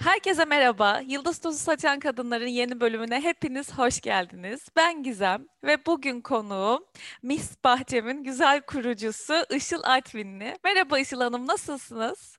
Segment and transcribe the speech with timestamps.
[0.00, 1.02] Herkese merhaba.
[1.06, 4.60] Yıldız Tozu Saçan Kadınların yeni bölümüne hepiniz hoş geldiniz.
[4.76, 6.84] Ben Gizem ve bugün konuğum
[7.22, 10.56] Mis Bahçem'in güzel kurucusu Işıl Artvinli.
[10.64, 12.38] Merhaba Işıl Hanım, nasılsınız?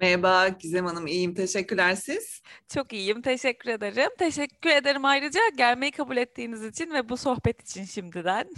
[0.00, 1.34] Merhaba Gizem Hanım, iyiyim.
[1.34, 2.42] Teşekkürler siz.
[2.68, 4.10] Çok iyiyim, teşekkür ederim.
[4.18, 8.50] Teşekkür ederim ayrıca gelmeyi kabul ettiğiniz için ve bu sohbet için şimdiden.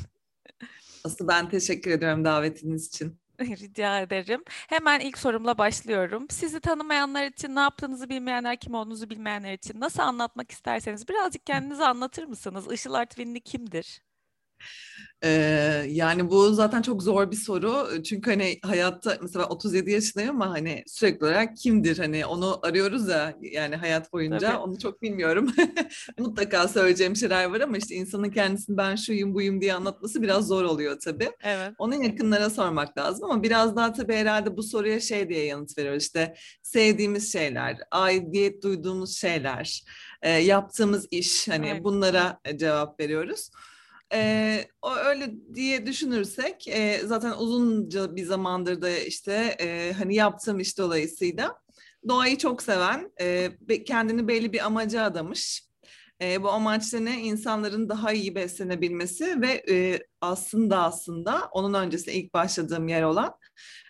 [1.04, 3.23] Asıl ben teşekkür ediyorum davetiniz için.
[3.40, 4.44] Rica ederim.
[4.48, 6.26] Hemen ilk sorumla başlıyorum.
[6.30, 11.84] Sizi tanımayanlar için, ne yaptığınızı bilmeyenler, kim olduğunuzu bilmeyenler için nasıl anlatmak isterseniz birazcık kendinizi
[11.84, 12.72] anlatır mısınız?
[12.72, 14.00] Işıl Artvinli kimdir?
[15.24, 18.02] Ee, yani bu zaten çok zor bir soru.
[18.02, 21.98] Çünkü hani hayatta mesela 37 yaşındayım ama hani sürekli olarak kimdir?
[21.98, 24.56] Hani onu arıyoruz ya yani hayat boyunca Tabii.
[24.56, 25.52] onu çok bilmiyorum.
[26.18, 30.64] Mutlaka söyleyeceğim şeyler var ama işte insanın kendisini ben şuyum buyum diye anlatması biraz zor
[30.64, 31.30] oluyor tabii.
[31.42, 31.72] Evet.
[31.78, 36.02] Onun yakınlara sormak lazım ama biraz daha tabii herhalde bu soruya şey diye yanıt veriyoruz.
[36.02, 39.84] İşte sevdiğimiz şeyler, aidiyet duyduğumuz şeyler,
[40.22, 41.84] e, yaptığımız iş hani Aynen.
[41.84, 43.50] bunlara cevap veriyoruz.
[44.14, 50.60] E, o öyle diye düşünürsek e, zaten uzunca bir zamandır da işte e, hani yaptığım
[50.60, 51.58] iş dolayısıyla
[52.08, 53.50] doğayı çok seven, e,
[53.84, 55.68] kendini belli bir amaca adamış.
[56.22, 57.20] E, bu amaç da ne?
[57.20, 63.34] İnsanların daha iyi beslenebilmesi ve e, aslında aslında onun öncesinde ilk başladığım yer olan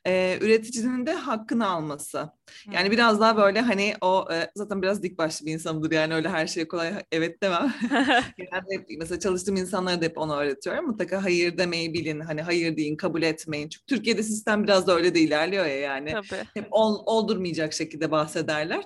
[0.06, 2.30] e, üreticinin de hakkını alması.
[2.72, 6.28] Yani biraz daha böyle hani o e, zaten biraz dik başlı bir insanımdır yani öyle
[6.28, 7.74] her şeye kolay evet demem.
[8.36, 10.86] Genelde hep, mesela çalıştığım insanlara da hep onu öğretiyorum.
[10.86, 12.20] Mutlaka hayır demeyi bilin.
[12.20, 13.68] Hani hayır deyin, kabul etmeyin.
[13.68, 16.12] Çünkü Türkiye'de sistem biraz da öyle de ilerliyor ya yani.
[16.12, 16.44] Tabii.
[16.54, 18.84] Hep ol, oldurmayacak şekilde bahsederler.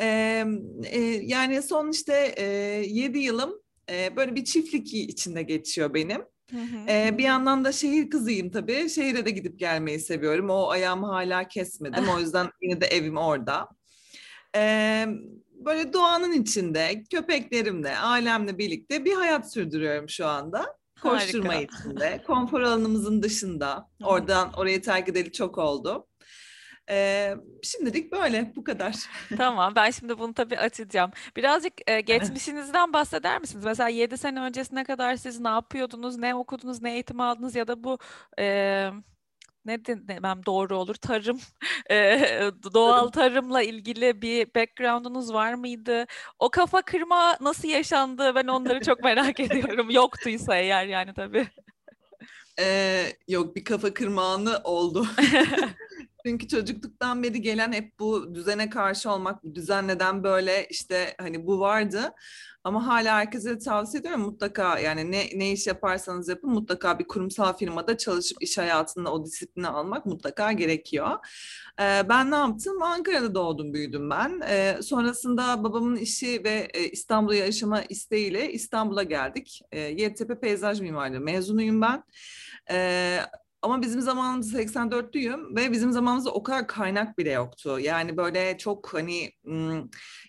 [0.00, 0.44] Ee,
[0.84, 2.44] e, yani son işte e,
[2.86, 6.22] 7 yılım e, böyle bir çiftlik içinde geçiyor benim.
[6.50, 6.88] Hı hı.
[6.88, 8.90] Ee, bir yandan da şehir kızıyım tabii.
[8.90, 10.50] Şehire de gidip gelmeyi seviyorum.
[10.50, 12.04] O ayağımı hala kesmedim.
[12.16, 13.68] O yüzden yine de evim orada.
[14.56, 15.06] Ee,
[15.52, 20.76] böyle doğanın içinde, köpeklerimle, ailemle birlikte bir hayat sürdürüyorum şu anda.
[21.02, 21.78] Koşturma Harika.
[21.78, 23.88] içinde, konfor alanımızın dışında.
[24.04, 26.06] Oradan orayı terk edeli çok oldu.
[26.90, 28.94] Ee, şimdilik böyle, bu kadar.
[29.36, 31.10] Tamam, ben şimdi bunu tabii açacağım.
[31.36, 33.64] Birazcık e, geçmişinizden bahseder misiniz?
[33.64, 37.84] Mesela 7 sene öncesine kadar siz ne yapıyordunuz, ne okudunuz, ne eğitim aldınız ya da
[37.84, 37.98] bu
[38.38, 38.44] e,
[39.64, 41.40] ne de- demem doğru olur, tarım,
[41.90, 42.20] e,
[42.74, 46.06] doğal tarımla ilgili bir background'unuz var mıydı?
[46.38, 48.34] O kafa kırma nasıl yaşandı?
[48.34, 49.90] Ben onları çok merak ediyorum.
[49.90, 51.48] Yoktuysa eğer yani tabii.
[52.60, 55.06] Ee, yok bir kafa kırma anı oldu.
[56.26, 61.46] Çünkü çocukluktan beri gelen hep bu düzene karşı olmak, bu düzen neden böyle işte hani
[61.46, 62.14] bu vardı.
[62.64, 67.56] Ama hala herkese tavsiye ediyorum mutlaka yani ne, ne iş yaparsanız yapın mutlaka bir kurumsal
[67.56, 71.10] firmada çalışıp iş hayatında o disiplini almak mutlaka gerekiyor.
[71.80, 72.82] Ee, ben ne yaptım?
[72.82, 74.40] Ankara'da doğdum büyüdüm ben.
[74.48, 79.60] Ee, sonrasında babamın işi ve e, İstanbul'a yaşama isteğiyle İstanbul'a geldik.
[79.72, 82.04] Ee, Yeditepe Peyzaj Mimarlığı mezunuyum ben.
[82.70, 83.18] Ee,
[83.66, 87.78] ama bizim zamanımızda 84'lüyüm ve bizim zamanımızda o kadar kaynak bile yoktu.
[87.80, 89.32] Yani böyle çok hani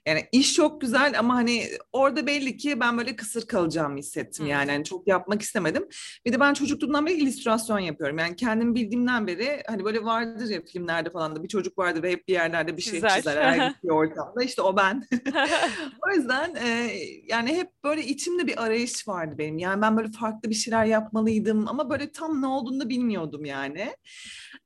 [0.07, 4.51] yani iş çok güzel ama hani orada belli ki ben böyle kısır kalacağımı hissettim Hmm.
[4.51, 4.71] yani.
[4.71, 5.87] Hani çok yapmak istemedim.
[6.25, 8.17] Bir de ben çocukluğumdan beri illüstrasyon yapıyorum.
[8.17, 12.11] Yani kendim bildiğimden beri hani böyle vardır ya filmlerde falan da bir çocuk vardır ve
[12.11, 13.17] hep bir yerlerde bir şey Çizer.
[13.17, 14.43] çizer her gittiği ortamda.
[14.43, 15.03] İşte o ben.
[16.07, 16.91] O yüzden e,
[17.27, 19.57] yani hep böyle içimde bir arayış vardı benim.
[19.57, 23.95] Yani ben böyle farklı bir şeyler yapmalıydım ama böyle tam ne olduğunu da bilmiyordum yani.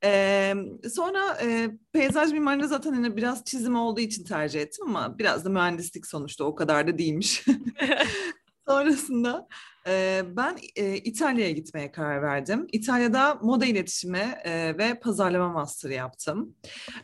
[0.04, 0.54] E,
[0.94, 5.48] sonra e, peyzaj mimarlığı zaten hani biraz çizim olduğu için tercih ettim ama biraz da
[5.48, 7.44] mühendislik sonuçta o kadar da değilmiş.
[8.68, 9.48] Sonrasında
[9.86, 12.66] e, ben e, İtalya'ya gitmeye karar verdim.
[12.72, 16.54] İtalya'da moda iletişimi e, ve pazarlama master'ı yaptım.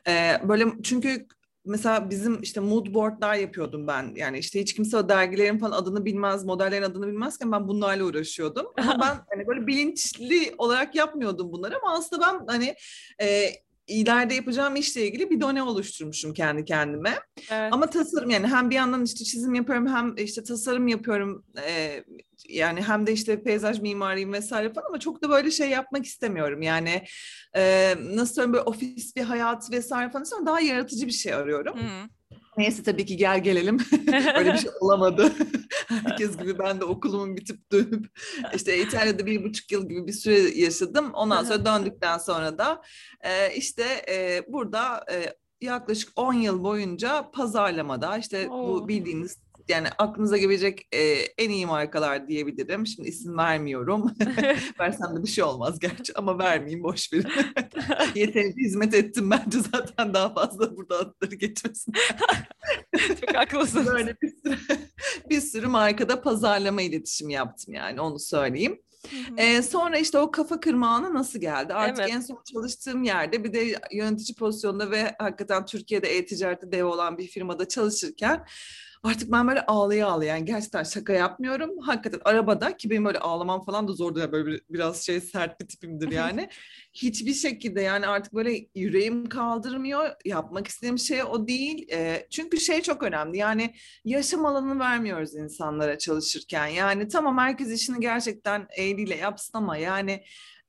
[0.09, 1.27] E, böyle çünkü
[1.69, 4.13] mesela bizim işte mood board'lar yapıyordum ben.
[4.17, 8.67] Yani işte hiç kimse o dergilerin falan adını bilmez, modellerin adını bilmezken ben bunlarla uğraşıyordum.
[8.77, 12.75] Ama ben hani böyle bilinçli olarak yapmıyordum bunları ama aslında ben hani
[13.23, 13.51] e,
[13.89, 17.19] ileride yapacağım işle ilgili bir done oluşturmuşum kendi kendime.
[17.51, 17.73] Evet.
[17.73, 21.45] Ama tasarım yani hem bir yandan işte çizim yapıyorum hem işte tasarım yapıyorum.
[21.67, 22.05] Ee,
[22.49, 26.63] yani hem de işte peyzaj mimariyim vesaire falan ama çok da böyle şey yapmak istemiyorum.
[26.63, 27.05] Yani
[27.57, 30.47] e, nasıl söyleyeyim böyle ofis bir hayat vesaire falan istiyorum.
[30.47, 31.79] Daha yaratıcı bir şey arıyorum.
[31.79, 32.09] Hı.
[32.59, 33.79] Neyse tabii ki gel gelelim.
[34.37, 35.33] Öyle bir şey olamadı.
[35.89, 38.07] Herkes gibi ben de okulumun bitip dönüp
[38.55, 41.11] işte İtalya'da bir buçuk yıl gibi bir süre yaşadım.
[41.15, 42.83] Ondan sonra döndükten sonra da
[43.21, 48.69] e, işte e, burada e, yaklaşık 10 yıl boyunca pazarlamada işte Oo.
[48.69, 49.39] bu bildiğiniz
[49.69, 51.01] yani aklınıza gelecek e,
[51.39, 52.87] en iyi markalar diyebilirim.
[52.87, 54.11] Şimdi isim vermiyorum.
[54.81, 57.29] Versem de bir şey olmaz gerçi ama vermeyeyim boş verin.
[58.15, 61.93] Yeterince hizmet ettim bence zaten daha fazla burada adları geçmesin.
[63.21, 63.87] Çok haklısınız.
[63.87, 64.59] Böyle bir sürü,
[65.31, 68.79] bir sürü markada pazarlama iletişimi yaptım yani onu söyleyeyim.
[69.37, 71.75] Ee, sonra işte o kafa kırma anı nasıl geldi?
[71.75, 72.15] Artık Evet.
[72.15, 77.27] en son çalıştığım yerde bir de yönetici pozisyonda ve hakikaten Türkiye'de e-ticarette dev olan bir
[77.27, 78.45] firmada çalışırken
[79.03, 81.79] artık ben böyle ağlaya ağlaya yani gerçekten şaka yapmıyorum.
[81.79, 85.61] Hakikaten arabada ki benim böyle ağlamam falan da zordur ya böyle bir- biraz şey sert
[85.61, 86.49] bir tipimdir yani.
[86.93, 90.11] Hiçbir şekilde yani artık böyle yüreğim kaldırmıyor.
[90.25, 91.89] Yapmak istediğim şey o değil.
[91.93, 93.75] Ee, çünkü şey çok önemli yani
[94.05, 96.67] yaşam alanını vermiyoruz insanlara çalışırken.
[96.67, 100.23] Yani tamam herkes işini gerçekten eliyle yapsın ama yani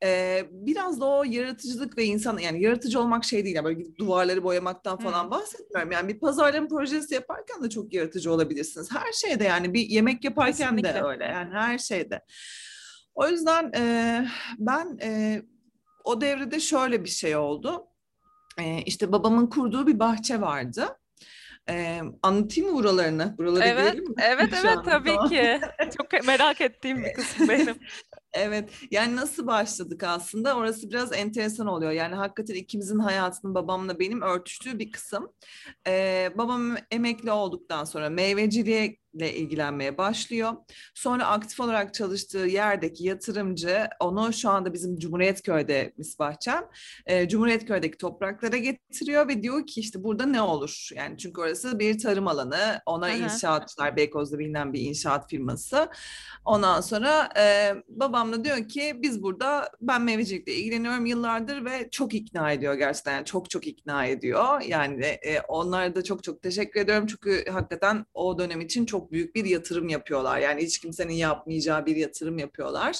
[0.03, 3.55] e, biraz da o yaratıcılık ve insan yani yaratıcı olmak şey değil.
[3.55, 5.31] Yani böyle gidip duvarları boyamaktan falan Hı.
[5.31, 5.91] bahsetmiyorum.
[5.91, 8.91] Yani bir pazarlama projesi yaparken de çok yaratıcı olabilirsiniz.
[8.91, 11.07] Her şeyde yani bir yemek yaparken de Kesinlikle.
[11.07, 12.21] öyle yani her şeyde.
[13.15, 14.25] O yüzden e,
[14.59, 15.41] ben e,
[16.03, 17.85] o devrede şöyle bir şey oldu.
[18.59, 20.99] E, işte babamın kurduğu bir bahçe vardı.
[21.69, 23.35] E, anlatayım mı buralarını?
[23.37, 24.15] Buraları Evet, girelim mi?
[24.17, 25.59] evet, Şu evet tabii ki.
[25.97, 27.75] Çok merak ettiğim bir kısım benim.
[28.33, 30.55] Evet, yani nasıl başladık aslında?
[30.57, 31.91] Orası biraz enteresan oluyor.
[31.91, 35.33] Yani hakikaten ikimizin hayatının babamla benim örtüştüğü bir kısım.
[35.87, 40.53] Ee, babam emekli olduktan sonra meyveciliğe ilgilenmeye başlıyor.
[40.93, 46.63] Sonra aktif olarak çalıştığı yerdeki yatırımcı onu şu anda bizim Cumhuriyetköy'de Misbahçem,
[47.05, 50.89] e, Cumhuriyetköy'deki topraklara getiriyor ve diyor ki işte burada ne olur?
[50.95, 52.81] Yani çünkü orası bir tarım alanı.
[52.85, 53.17] Ona hı.
[53.17, 55.89] inşaatçılar, Beykoz'da bilinen bir inşaat firması.
[56.45, 62.13] Ondan sonra e, babam da diyor ki biz burada ben meyvecilikle ilgileniyorum yıllardır ve çok
[62.13, 63.13] ikna ediyor gerçekten.
[63.13, 64.61] Yani çok çok ikna ediyor.
[64.61, 69.35] Yani e, onlara da çok çok teşekkür ediyorum çünkü hakikaten o dönem için çok büyük
[69.35, 70.39] bir yatırım yapıyorlar.
[70.39, 72.99] Yani hiç kimsenin yapmayacağı bir yatırım yapıyorlar.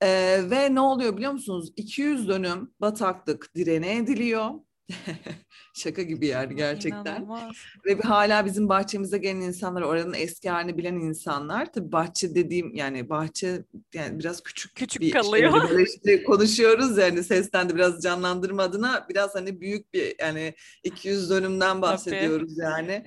[0.00, 1.72] E, ve ne oluyor biliyor musunuz?
[1.76, 4.50] 200 dönüm bataklık direne ediliyor.
[5.74, 7.16] Şaka gibi yani gerçekten.
[7.16, 7.56] İnanılmaz.
[7.86, 11.72] Ve hala bizim bahçemize gelen insanlar, oranın eski halini bilen insanlar.
[11.72, 13.64] Tabii bahçe dediğim yani bahçe
[13.94, 15.70] yani biraz küçük Küçük bir kalıyor.
[15.70, 20.54] Böyle işte konuşuyoruz yani sesten de biraz canlandırma adına biraz hani büyük bir yani
[20.84, 23.04] 200 dönümden bahsediyoruz yani.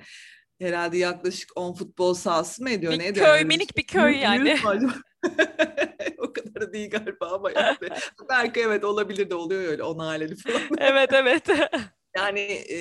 [0.62, 2.92] Herhalde yaklaşık 10 futbol sahası mı ediyor?
[2.92, 3.40] Bir ne köy, ediyor?
[3.40, 4.58] Minik bir köy yani.
[6.18, 7.76] o kadar da değil galiba ama yani.
[8.28, 10.60] Belki evet olabilir de oluyor öyle 10 aileli falan.
[10.78, 11.48] Evet evet.
[12.16, 12.78] Yani e,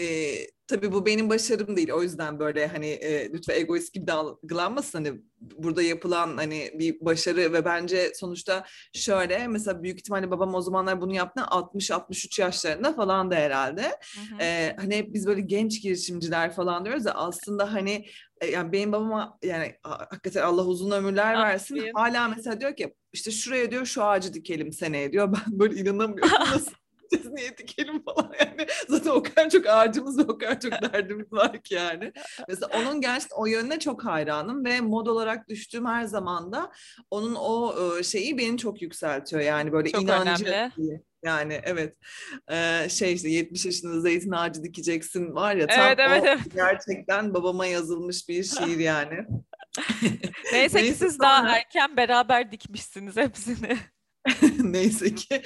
[0.68, 1.92] tabii bu benim başarım değil.
[1.92, 5.06] O yüzden böyle hani e, lütfen egoist gibi algılanmasın.
[5.06, 10.62] Hani burada yapılan hani bir başarı ve bence sonuçta şöyle mesela büyük ihtimalle babam o
[10.62, 13.81] zamanlar bunu yaptı 60-63 yaşlarında falan da herhalde.
[13.83, 14.42] Hı hı.
[14.42, 18.06] Ee, hani hep biz böyle genç girişimciler falan diyoruz da aslında hani
[18.42, 21.92] e, yani benim babama yani ha- hakikaten Allah uzun ömürler versin.
[21.94, 25.34] Hala mesela diyor ki işte şuraya diyor şu ağacı dikelim seneye diyor.
[25.48, 26.31] Ben böyle inanamıyorum.
[26.51, 26.72] Nasıl
[27.12, 28.68] dikeceğiz, niye dikelim falan yani.
[28.90, 32.12] Zaten o kadar çok ağacımız ve o kadar çok derdimiz var ki yani.
[32.50, 36.72] Mesela onun gerçekten o yönüne çok hayranım ve mod olarak düştüğüm her zaman da
[37.12, 39.42] onun o e, şeyi beni çok yükseltiyor.
[39.42, 40.46] Yani böyle Çok inancı.
[40.46, 41.02] önemli.
[41.24, 41.96] Yani evet
[42.52, 46.40] Ee, şey işte 70 yaşında zeytin ağacı dikeceksin var ya tam Evet, evet, evet.
[46.56, 49.25] gerçekten babama yazılmış bir şiir yani.
[50.54, 53.78] Neyse ki siz daha erken beraber dikmişsiniz hepsini.
[54.64, 55.42] Neyse ki.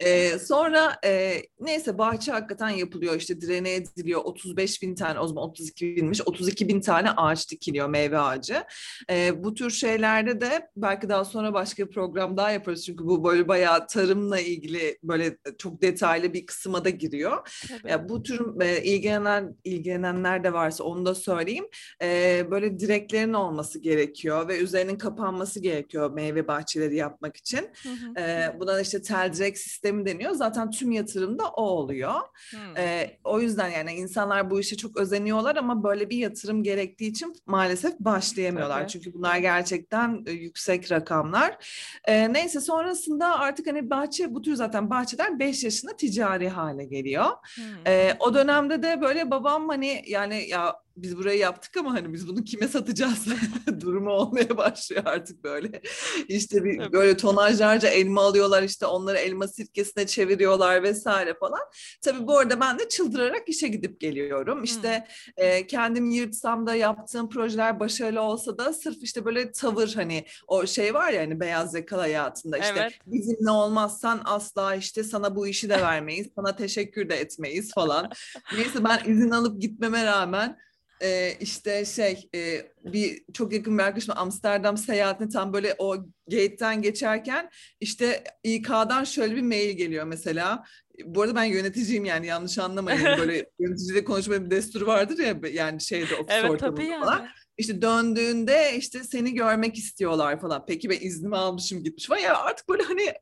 [0.00, 5.44] Ee, sonra e, neyse bahçe hakikaten yapılıyor işte direne ediliyor 35 bin tane o zaman
[5.44, 8.64] 32 binmiş 32 bin tane ağaç dikiliyor meyve ağacı.
[9.10, 13.24] Ee, bu tür şeylerde de belki daha sonra başka bir program daha yaparız çünkü bu
[13.24, 17.48] böyle bayağı tarımla ilgili böyle çok detaylı bir kısma da giriyor.
[17.68, 17.90] Tabii.
[17.90, 21.66] Ya bu tür e, ilgilenen ilgilenenler de varsa onu da söyleyeyim.
[22.02, 27.70] E, böyle direklerin olması gerekiyor ve üzerinin kapanması gerekiyor meyve bahçeleri yapmak için.
[27.82, 28.07] Hı hı.
[28.18, 30.32] E, buna işte tel direk sistemi deniyor.
[30.32, 32.14] Zaten tüm yatırımda o oluyor.
[32.50, 32.80] Hı.
[32.80, 37.34] E, o yüzden yani insanlar bu işe çok özeniyorlar ama böyle bir yatırım gerektiği için
[37.46, 38.80] maalesef başlayamıyorlar.
[38.80, 38.88] Tabii.
[38.88, 41.56] Çünkü bunlar gerçekten e, yüksek rakamlar.
[42.04, 47.24] E, neyse sonrasında artık hani bahçe bu tür zaten bahçeler 5 yaşında ticari hale geliyor.
[47.56, 47.62] Hı.
[47.86, 52.28] Ee, o dönemde de böyle babam hani yani ya biz burayı yaptık ama hani biz
[52.28, 53.26] bunu kime satacağız
[53.80, 55.80] durumu olmaya başlıyor artık böyle.
[56.28, 56.92] İşte bir Tabii.
[56.92, 61.60] böyle tonajlarca elma alıyorlar işte onları elma sirkesine çeviriyorlar vesaire falan.
[62.02, 64.64] Tabii bu arada ben de çıldırarak işe gidip geliyorum.
[64.64, 70.24] İşte e, kendim yırtsam da yaptığım projeler başarılı olsa da sırf işte böyle tavır hani
[70.46, 72.92] o şey var ya hani beyaz yakalı hayatında işte Evet.
[73.06, 78.10] bizimle olmazsan asla işte sana bu işi de vermeyiz, sana teşekkür de etmeyiz falan.
[78.56, 80.58] Neyse ben izin alıp gitmeme rağmen
[81.02, 85.96] e, işte şey e, bir çok yakın bir arkadaşım Amsterdam seyahatine tam böyle o
[86.28, 87.50] gate'den geçerken
[87.80, 90.64] işte İK'dan şöyle bir mail geliyor mesela.
[91.04, 93.04] Bu arada ben yöneticiyim yani yanlış anlamayın.
[93.18, 97.04] Böyle yöneticiyle konuşma bir desturu vardır ya yani şeyde ofis Evet ortamında tabii yani.
[97.04, 97.28] falan.
[97.58, 100.64] İşte döndüğünde işte seni görmek istiyorlar falan.
[100.66, 102.18] Peki ben iznimi almışım gitmiş falan.
[102.20, 103.14] Ya artık böyle hani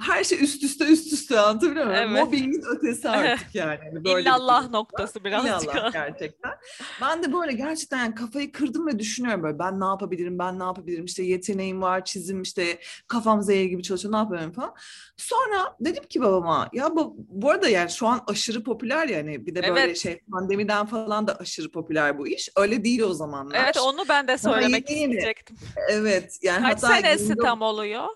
[0.00, 2.00] her şey üst üste üst üste anlatabiliyor muyum?
[2.00, 2.24] Evet.
[2.24, 3.78] Mobbingin ötesi artık yani.
[3.84, 4.72] Hani böyle bir İllallah var.
[4.72, 5.74] noktası birazcık.
[5.74, 6.52] İllallah gerçekten.
[7.00, 10.64] Ben de böyle gerçekten yani kafayı kırdım ve düşünüyorum böyle ben ne yapabilirim, ben ne
[10.64, 14.74] yapabilirim işte yeteneğim var, çizim işte kafam zehir gibi çalışıyor ne yapabilirim falan.
[15.16, 19.54] Sonra dedim ki babama ya bu, bu arada yani şu an aşırı popüler yani bir
[19.54, 19.98] de böyle Evet.
[19.98, 22.48] şey pandemiden falan da aşırı popüler bu iş.
[22.56, 23.64] Öyle değil o zamanlar.
[23.64, 25.56] Evet onu ben de söylemek isteyecektim.
[25.90, 28.08] Evet yani Kaç hatta senesi günde- tam oluyor?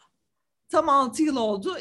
[0.71, 1.77] tam 6 yıl oldu.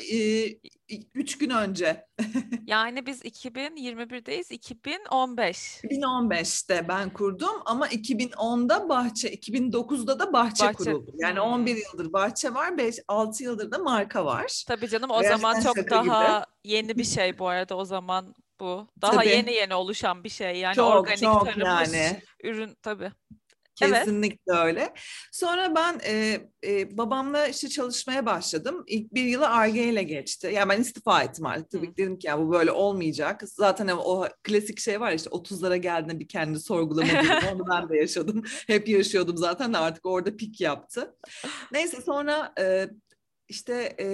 [1.15, 2.05] 3 gün önce
[2.67, 4.53] Yani biz 2021'deyiz.
[4.53, 5.57] 2015.
[5.83, 10.73] 2015'te ben kurdum ama 2010'da bahçe, 2009'da da bahçe, Bahçe.
[10.73, 11.11] kuruldu.
[11.19, 11.41] Yani Hmm.
[11.45, 14.63] 11 yıldır bahçe var, 5 6 yıldır da marka var.
[14.67, 16.09] Tabii canım o Gerçekten zaman çok şaka gibi.
[16.09, 18.87] daha yeni bir şey bu arada o zaman bu.
[19.01, 19.29] Daha Tabii.
[19.29, 20.55] yeni yeni oluşan bir şey.
[20.57, 22.21] Yani çok organik çok tarım yani.
[22.43, 23.11] ürün tabii.
[23.81, 23.99] Evet.
[23.99, 24.93] Kesinlikle öyle.
[25.31, 28.83] Sonra ben e, e, babamla işte çalışmaya başladım.
[28.87, 30.51] İlk bir yılı Ar-Ge ile geçti.
[30.53, 31.69] Yani ben istifa ettim artık.
[31.69, 33.41] Tabii ki dedim ki ya bu böyle olmayacak.
[33.45, 37.09] Zaten o klasik şey var işte 30'lara geldiğinde bir kendi sorgulama.
[37.53, 38.43] Onu ben de yaşadım.
[38.67, 41.15] Hep yaşıyordum zaten de artık orada pik yaptı.
[41.71, 42.89] Neyse sonra e,
[43.49, 44.07] işte e,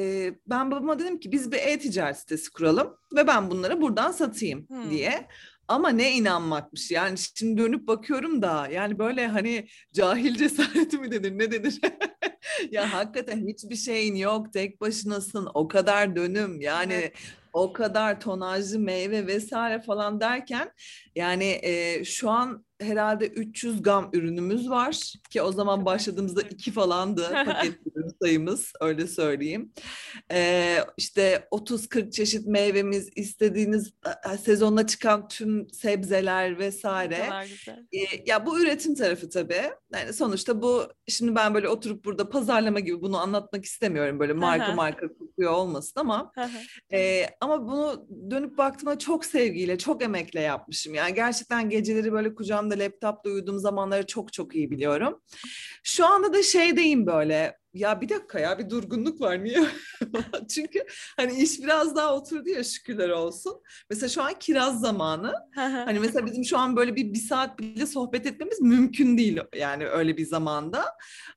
[0.47, 4.91] ben babama dedim ki biz bir e-ticaret sitesi kuralım ve ben bunları buradan satayım Hmm.
[4.91, 5.27] diye.
[5.67, 11.39] Ama ne inanmakmış yani şimdi dönüp bakıyorum da yani böyle hani cahil cesareti mi denir
[11.39, 11.81] ne denir?
[12.71, 17.13] ya hakikaten hiçbir şeyin yok tek başınasın o kadar dönüm yani Evet.
[17.53, 20.71] o kadar tonajlı meyve vesaire falan derken
[21.15, 27.29] yani e, şu an herhalde 300 gam ürünümüz var ki o zaman başladığımızda iki falandı
[27.45, 29.71] paket ürün sayımız öyle söyleyeyim.
[30.31, 33.93] E, işte 30-40 çeşit meyvemiz istediğiniz
[34.33, 37.25] e, sezonda çıkan tüm sebzeler vesaire.
[37.25, 37.85] kadar güzel.
[37.91, 39.63] E, ya bu üretim tarafı tabii.
[39.93, 44.73] Yani sonuçta bu şimdi ben böyle oturup burada pazarlama gibi bunu anlatmak istemiyorum böyle marka
[44.73, 46.31] marka kokuyor olmasın ama
[46.93, 50.93] ee, ama bunu dönüp baktığımda çok sevgiyle, çok emekle yapmışım.
[50.93, 55.21] Yani gerçekten geceleri böyle kucağımda laptopla uyuduğum zamanları çok çok iyi biliyorum.
[55.83, 57.62] Şu anda da şeydeyim böyle.
[57.73, 59.63] Ya bir dakika ya bir durgunluk var niye?
[60.49, 60.85] Çünkü
[61.17, 63.61] hani iş biraz daha oturdu ya şükürler olsun.
[63.89, 65.33] Mesela şu an kiraz zamanı.
[65.85, 69.87] Hani mesela bizim şu an böyle bir, bir saat bile sohbet etmemiz mümkün değil yani
[69.87, 70.85] öyle bir zamanda.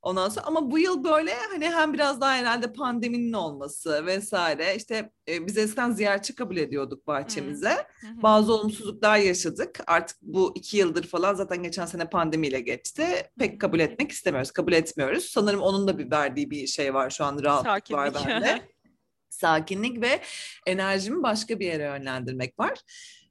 [0.03, 5.11] Ondan sonra ama bu yıl böyle hani hem biraz daha herhalde pandeminin olması vesaire işte
[5.29, 7.87] e, biz eskiden ziyaretçi kabul ediyorduk bahçemize.
[8.23, 9.81] Bazı olumsuzluklar yaşadık.
[9.87, 13.07] Artık bu iki yıldır falan zaten geçen sene pandemiyle geçti.
[13.39, 15.25] Pek kabul etmek istemiyoruz, kabul etmiyoruz.
[15.25, 18.29] Sanırım onun da bir verdiği bir şey var şu an rahatlık var Sakinlik.
[18.29, 18.63] bende.
[19.31, 20.21] Sakinlik ve
[20.67, 22.79] enerjimi başka bir yere yönlendirmek var.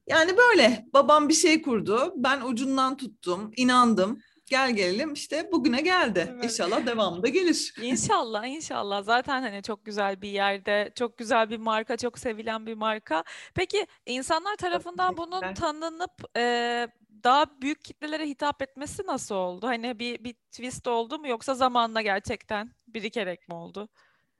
[0.07, 2.13] Yani böyle babam bir şey kurdu.
[2.15, 4.21] Ben ucundan tuttum, inandım.
[4.45, 6.29] Gel gelelim işte bugüne geldi.
[6.33, 6.43] Evet.
[6.43, 7.73] İnşallah devamı da gelir.
[7.81, 9.03] İnşallah, inşallah.
[9.03, 13.23] Zaten hani çok güzel bir yerde, çok güzel bir marka, çok sevilen bir marka.
[13.55, 16.87] Peki insanlar tarafından bunun tanınıp e,
[17.24, 19.67] daha büyük kitlelere hitap etmesi nasıl oldu?
[19.67, 23.89] Hani bir bir twist oldu mu yoksa zamanla gerçekten birikerek mi oldu?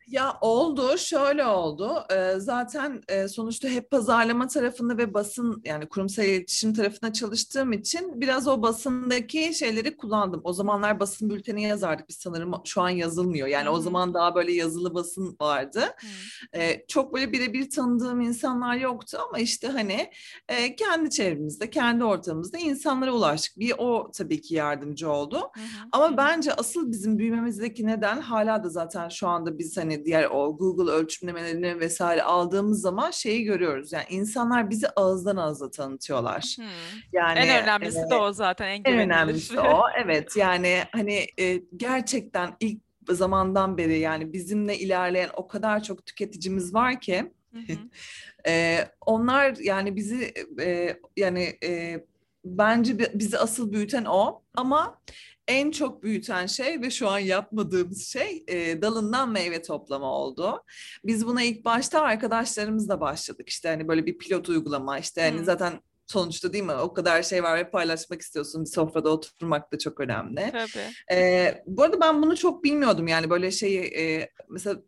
[0.08, 2.04] Ya oldu, şöyle oldu.
[2.12, 8.22] Ee, zaten e, sonuçta hep pazarlama tarafında ve basın yani kurumsal iletişim tarafında çalıştığım için
[8.22, 10.42] biraz o basındaki şeyleri kullandım.
[10.44, 13.48] O zamanlar basın bülteni yazardık biz sanırım şu an yazılmıyor.
[13.48, 15.82] Yani Hı o zaman daha böyle yazılı basın vardı.
[15.82, 16.08] Hı.
[16.60, 20.12] Ee, çok böyle birebir tanıdığım insanlar yoktu ama işte hani
[20.50, 23.60] e, kendi çevremizde, kendi ortamımızda insanlara ulaştık.
[23.60, 25.38] Bir o tabii ki yardımcı oldu.
[25.38, 25.62] Hı.
[25.92, 30.58] Ama bence asıl bizim büyümemizdeki neden hala da zaten şu anda biz hani diğer o
[30.58, 33.94] Google ölçümlemelerini vesaire aldığımız zaman şeyi görüyoruz.
[33.94, 36.56] Yani insanlar bizi ağızdan ağza tanıtıyorlar.
[37.14, 39.82] Yani En önemlisi e, de o zaten, en en önemlisi o.
[40.04, 46.74] Evet yani hani e, gerçekten ilk zamandan beri yani bizimle ilerleyen o kadar çok tüketicimiz
[46.74, 47.34] var ki
[48.48, 52.04] e, onlar yani bizi e, yani e,
[52.46, 55.02] bence bi- bizi asıl büyüten o ama
[55.48, 60.64] en çok büyüten şey ve şu an yapmadığımız şey e, dalından meyve toplama oldu.
[61.06, 63.50] Biz buna ilk başta arkadaşlarımızla başladık.
[63.50, 65.44] İşte hani böyle bir pilot uygulama işte hani Hı.
[65.46, 68.66] zaten sonuçta değil mi o kadar şey var ve paylaşmak istiyorsun.
[68.66, 70.52] Bir sofrada oturmak da çok önemli.
[70.52, 71.18] Tabii.
[71.20, 74.82] Ee, bu arada ben bunu çok bilmiyordum yani böyle şeyi e, mesela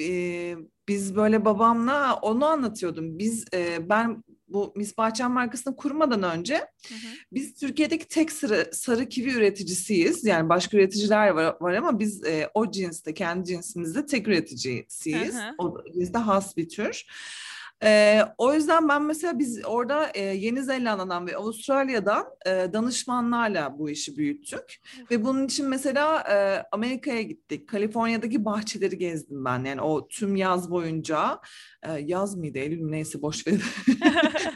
[0.00, 0.54] e,
[0.88, 3.18] biz böyle babamla onu anlatıyordum.
[3.18, 6.54] Biz e, ben bu Miss Bahçen markasını kurmadan önce
[6.88, 7.14] Hı hı.
[7.32, 10.24] biz Türkiye'deki tek sarı, sarı kivi üreticisiyiz.
[10.24, 15.34] Yani başka üreticiler var, var ama biz e, o cinste, kendi cinsimizde tek üreticisiyiz.
[15.34, 15.54] Hı hı.
[15.58, 17.06] O cinste has bir tür.
[17.84, 23.90] Ee, o yüzden ben mesela biz orada e, Yeni Zelanda'dan ve Avustralya'dan e, danışmanlarla bu
[23.90, 24.80] işi büyüttük.
[25.10, 27.68] Ve bunun için mesela e, Amerika'ya gittik.
[27.68, 29.64] Kaliforniya'daki bahçeleri gezdim ben.
[29.64, 31.40] Yani o tüm yaz boyunca
[31.82, 33.54] e, yaz mıydı Eylül neyse boş ver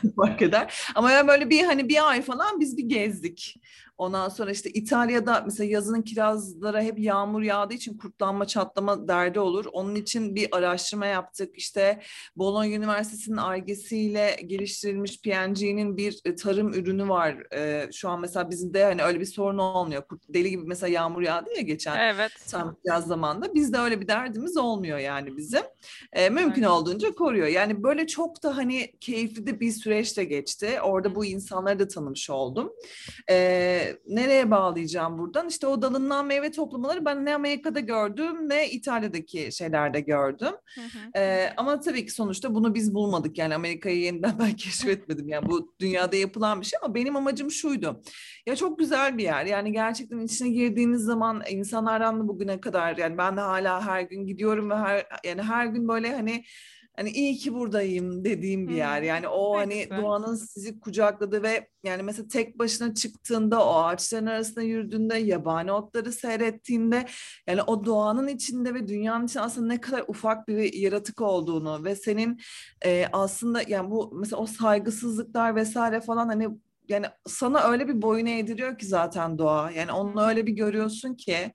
[0.16, 0.74] fark eder.
[0.94, 3.56] Ama yani böyle bir hani bir ay falan biz bir gezdik.
[3.98, 9.64] Ondan sonra işte İtalya'da mesela yazının kirazlara hep yağmur yağdığı için kurtlanma çatlama derdi olur.
[9.72, 11.58] Onun için bir araştırma yaptık.
[11.58, 12.00] İşte
[12.36, 17.36] Bologna Üniversitesi'nin argesiyle geliştirilmiş PNG'nin bir e, tarım ürünü var.
[17.54, 20.02] Ee, şu an mesela bizim de hani öyle bir sorun olmuyor.
[20.28, 22.32] Deli gibi mesela yağmur yağdı ya geçen Evet.
[22.50, 23.54] tam yaz zamanında.
[23.54, 25.62] Bizde öyle bir derdimiz olmuyor yani bizim.
[26.12, 26.74] Ee, mümkün Aynen.
[26.74, 27.46] olduğunca koruyor.
[27.46, 30.80] Yani böyle çok da hani keyifli de bir süreç de geçti.
[30.82, 32.72] Orada bu insanları da tanımış oldum.
[33.30, 35.48] Ee, nereye bağlayacağım buradan?
[35.48, 40.52] İşte o dalından meyve toplamaları ben ne Amerika'da gördüm ne İtalya'daki şeylerde gördüm.
[40.74, 41.18] Hı hı.
[41.18, 43.38] Ee, ama tabii ki sonuçta bunu biz bulmadık.
[43.38, 45.28] Yani Amerika'yı yeniden ben keşfetmedim.
[45.28, 48.02] Yani bu dünyada yapılan bir şey ama benim amacım şuydu.
[48.46, 49.44] Ya çok güzel bir yer.
[49.46, 54.26] Yani gerçekten içine girdiğiniz zaman insanlardan da bugüne kadar yani ben de hala her gün
[54.26, 56.44] gidiyorum ve her yani her gün böyle hani
[56.96, 59.02] hani iyi ki buradayım dediğim bir yer.
[59.02, 60.02] Yani o ne hani güzel.
[60.02, 66.12] doğanın sizi kucakladığı ve yani mesela tek başına çıktığında o ağaçların arasında yürüdüğünde yabani otları
[66.12, 67.06] seyrettiğinde
[67.46, 71.96] yani o doğanın içinde ve dünyanın içinde aslında ne kadar ufak bir yaratık olduğunu ve
[71.96, 72.40] senin
[72.84, 76.48] e, aslında yani bu mesela o saygısızlıklar vesaire falan hani
[76.88, 79.70] yani sana öyle bir boyun eğdiriyor ki zaten doğa.
[79.70, 81.52] Yani onu öyle bir görüyorsun ki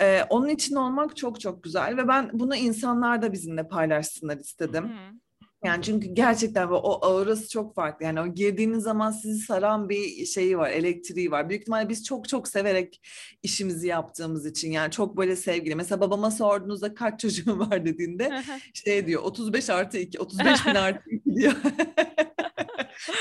[0.00, 4.84] e, onun için olmak çok çok güzel ve ben bunu insanlar da bizimle paylaşsınlar istedim.
[4.84, 5.22] Hı.
[5.64, 8.06] Yani çünkü gerçekten o, o aurası çok farklı.
[8.06, 11.48] Yani o girdiğiniz zaman sizi saran bir şeyi var, elektriği var.
[11.48, 13.00] Büyük ihtimalle biz çok çok severek
[13.42, 15.74] işimizi yaptığımız için yani çok böyle sevgili.
[15.74, 18.42] Mesela babama sorduğunuzda kaç çocuğun var dediğinde
[18.74, 21.52] şey diyor 35 artı 2, 35 bin artı 2 diyor.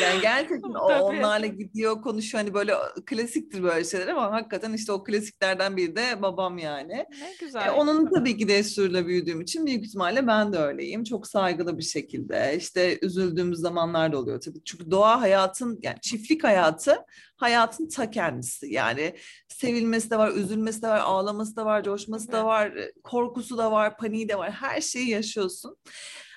[0.01, 2.73] yani gerçekten o onlarla gidiyor konuşuyor hani böyle
[3.05, 6.87] klasiktir böyle şeyler ama hakikaten işte o klasiklerden biri de babam yani.
[6.93, 7.74] Ne E, güzel.
[7.75, 11.03] onun tabii ki desturuyla büyüdüğüm için büyük ihtimalle ben de öyleyim.
[11.03, 12.55] Çok saygılı bir şekilde.
[12.57, 14.63] İşte üzüldüğümüz zamanlar da oluyor tabii.
[14.63, 16.96] Çünkü doğa hayatın yani çiftlik hayatı
[17.35, 18.67] hayatın ta kendisi.
[18.74, 19.15] Yani
[19.48, 23.98] sevilmesi de var, üzülmesi de var, ağlaması da var, coşması da var, korkusu da var,
[23.98, 24.51] paniği de var.
[24.51, 25.77] Her şeyi yaşıyorsun.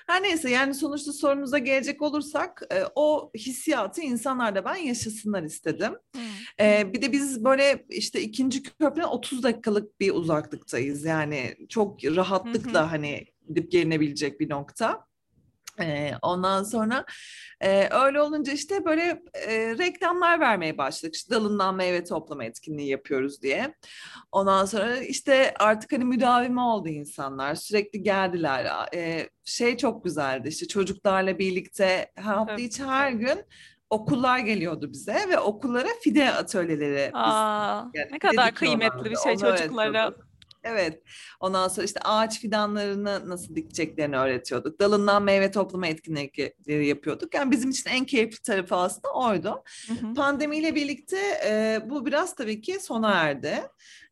[0.07, 5.93] Her neyse yani sonuçta sorunuza gelecek olursak e, o hissiyatı insanlar da ben yaşasınlar istedim.
[6.59, 11.05] Ee, bir de biz böyle işte ikinci köprüden 30 dakikalık bir uzaklıktayız.
[11.05, 15.05] Yani çok rahatlıkla hani gidip gelinebilecek bir nokta.
[16.21, 17.05] Ondan sonra
[17.61, 21.15] e, öyle olunca işte böyle e, reklamlar vermeye başladık.
[21.15, 23.75] İşte dalından meyve toplama etkinliği yapıyoruz diye.
[24.31, 27.55] Ondan sonra işte artık hani müdavimi oldu insanlar.
[27.55, 28.67] Sürekli geldiler.
[29.45, 33.45] Şey çok güzeldi işte çocuklarla birlikte hafta içi her gün
[33.89, 39.31] okullar geliyordu bize ve okullara fide atölyeleri biz Aa, yani ne kadar kıymetli bir şey
[39.31, 39.89] Onu çocuklara.
[39.89, 40.34] öğretiyorduk.
[40.65, 41.01] Evet.
[41.39, 44.79] Ondan sonra işte ağaç fidanlarını nasıl dikeceklerini öğretiyorduk.
[44.79, 47.33] Dalından meyve toplama etkinlikleri yapıyorduk.
[47.33, 49.63] Yani bizim için en keyifli tarafı aslında oydu.
[49.87, 50.13] Hı hı.
[50.13, 53.61] Pandemiyle birlikte e, bu biraz tabii ki sona erdi.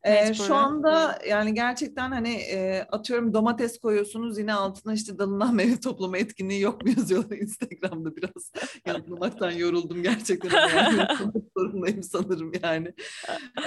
[0.04, 0.32] E, Mecburen.
[0.32, 6.18] şu anda yani gerçekten hani e, atıyorum domates koyuyorsunuz yine altına işte dalından meyve toplama
[6.18, 8.52] etkinliği yok mu yazıyorlar Instagram'da biraz
[8.86, 12.94] yazmaktan yoruldum gerçekten yani yazmak zorundayım sanırım yani.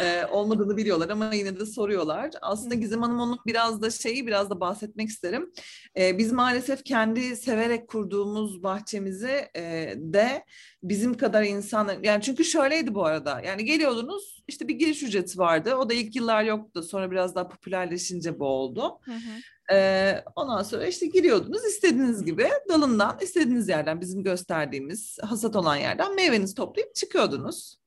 [0.02, 2.32] E, olmadığını biliyorlar ama yine de soruyorlar.
[2.42, 5.52] Aslında Gizem Hanım onun biraz da şeyi biraz da bahsetmek isterim.
[5.98, 10.46] E, biz maalesef kendi severek kurduğumuz bahçemizi e, de
[10.84, 15.76] bizim kadar insanlar yani çünkü şöyleydi bu arada yani geliyordunuz işte bir giriş ücreti vardı
[15.76, 19.00] o da ilk yıllar yoktu sonra biraz daha popülerleşince bu oldu.
[19.04, 19.74] Hı hı.
[19.74, 26.16] Ee, ondan sonra işte giriyordunuz istediğiniz gibi dalından istediğiniz yerden bizim gösterdiğimiz hasat olan yerden
[26.16, 27.78] meyvenizi toplayıp çıkıyordunuz.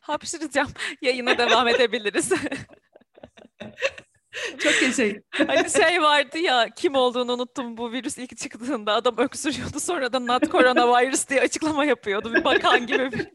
[0.00, 0.68] Hapşıracağım.
[1.02, 2.32] Yayına devam edebiliriz.
[4.58, 9.80] Çok teşekkür Hani şey vardı ya kim olduğunu unuttum bu virüs ilk çıktığında adam öksürüyordu
[9.80, 13.28] sonra da not coronavirus diye açıklama yapıyordu bir bakan gibi bir.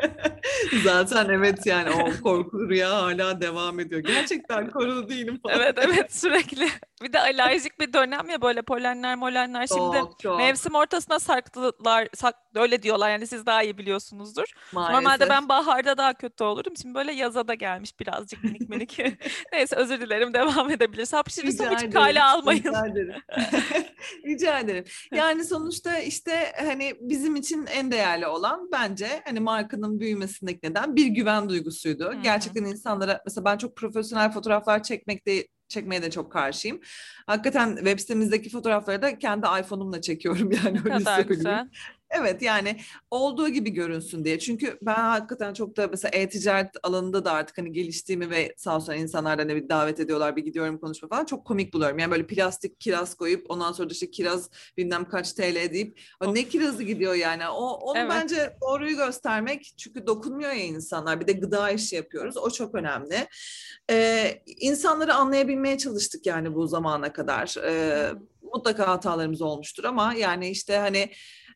[0.84, 4.00] Zaten evet yani o korku rüya hala devam ediyor.
[4.00, 5.60] Gerçekten korulu değilim falan.
[5.60, 6.68] Evet evet sürekli.
[7.02, 9.66] Bir de alerjik bir dönem ya böyle polenler molenler.
[9.66, 12.08] Şimdi Çok mevsim ortasına sarktılar.
[12.14, 14.44] Sak, öyle diyorlar yani siz daha iyi biliyorsunuzdur.
[14.72, 15.28] Normalde maalesef.
[15.30, 16.76] ben baharda daha kötü olurum.
[16.76, 18.98] Şimdi böyle yaza da gelmiş birazcık minik minik.
[19.52, 21.12] Neyse özür dilerim devam edebiliriz.
[21.12, 22.64] Hapşırırsam Rica hiç kale almayın.
[22.64, 23.22] Rica ederim.
[24.26, 24.84] Rica ederim.
[25.12, 31.06] Yani sonuçta işte hani bizim için en değerli olan bence hani markanın büyümesindeki neden bir
[31.06, 32.04] güven duygusuydu.
[32.04, 32.22] Hı hı.
[32.22, 36.80] Gerçekten insanlara mesela ben çok profesyonel fotoğraflar çekmekte çekmeye de çok karşıyım.
[37.26, 41.28] Hakikaten web sitemizdeki fotoğrafları da kendi iPhone'umla çekiyorum yani öyle söyleyeyim.
[41.28, 41.68] güzel.
[42.10, 42.76] Evet yani
[43.10, 44.38] olduğu gibi görünsün diye.
[44.38, 48.92] Çünkü ben hakikaten çok da mesela e-ticaret alanında da artık hani geliştiğimi ve sağ olsun
[48.92, 51.98] insanlardan bir davet ediyorlar bir gidiyorum konuşma falan çok komik buluyorum.
[51.98, 56.32] Yani böyle plastik kiraz koyup ondan sonra da işte kiraz bilmem kaç TL deyip "Aa,
[56.32, 57.48] ne kirazı gidiyor yani.
[57.48, 58.10] O onu Evet.
[58.10, 61.20] bence doğruyu göstermek çünkü dokunmuyor ya insanlar.
[61.20, 62.36] Bir de gıda işi yapıyoruz.
[62.36, 63.28] O çok önemli.
[63.90, 67.54] Ee, insanları anlayabilmeye çalıştık yani bu zamana kadar.
[67.64, 68.10] Ee,
[68.54, 71.10] mutlaka hatalarımız olmuştur ama yani işte hani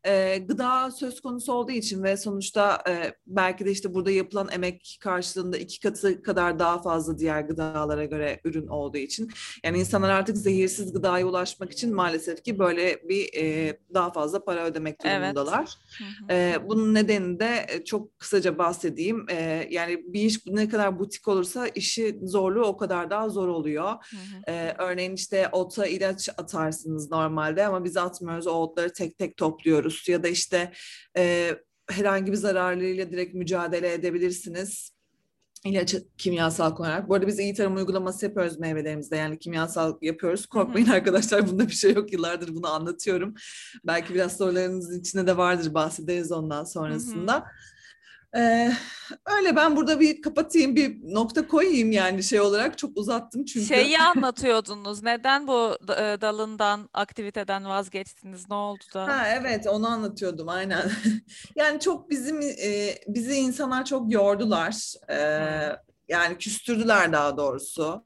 [0.07, 4.99] e, gıda söz konusu olduğu için ve sonuçta e, belki de işte burada yapılan emek
[5.01, 9.31] karşılığında iki katı kadar daha fazla diğer gıdalara göre ürün olduğu için
[9.65, 14.65] yani insanlar artık zehirsiz gıdaya ulaşmak için maalesef ki böyle bir e, daha fazla para
[14.65, 15.21] ödemek Evet.
[15.21, 15.77] durumundalar.
[15.99, 16.05] Hı.
[16.31, 19.27] Ee, bunun nedeni de e, çok kısaca bahsedeyim.
[19.31, 23.85] Ee, yani bir iş ne kadar butik olursa işi zorluğu o kadar daha zor oluyor.
[23.85, 24.43] Hı hı.
[24.49, 28.47] Ee, örneğin işte ota ilaç atarsınız normalde ama biz atmıyoruz.
[28.47, 29.90] O otları tek tek topluyoruz.
[30.09, 30.73] Ya da işte
[31.17, 31.51] e,
[31.91, 34.93] herhangi bir zararlıyla direkt mücadele edebilirsiniz.
[35.65, 37.09] İlaç kimyasal kullanarak.
[37.09, 39.17] Bu arada biz iyi tarım uygulaması yapıyoruz meyvelerimizde.
[39.17, 40.47] Yani kimyasal yapıyoruz.
[40.47, 42.13] Korkmayın arkadaşlar bunda bir şey yok.
[42.13, 43.35] Yıllardır bunu anlatıyorum.
[43.85, 45.75] Belki biraz sorularınızın içinde de vardır.
[45.75, 47.47] Bahsederiz ondan sonrasında.
[48.37, 48.73] Ee,
[49.27, 52.79] öyle ben burada bir kapatayım, bir nokta koyayım yani şey olarak.
[52.79, 53.67] Çok uzattım çünkü.
[53.67, 55.03] Şeyi anlatıyordunuz.
[55.03, 58.49] Neden bu da- e, dalından, aktiviteden vazgeçtiniz?
[58.51, 59.07] Ne oldu da?
[59.09, 60.91] Ha evet onu anlatıyordum aynen.
[61.57, 64.93] Yani çok bizim e, bizi insanlar çok yordular.
[65.11, 65.77] Ee,
[66.09, 68.05] yani küstürdüler daha doğrusu.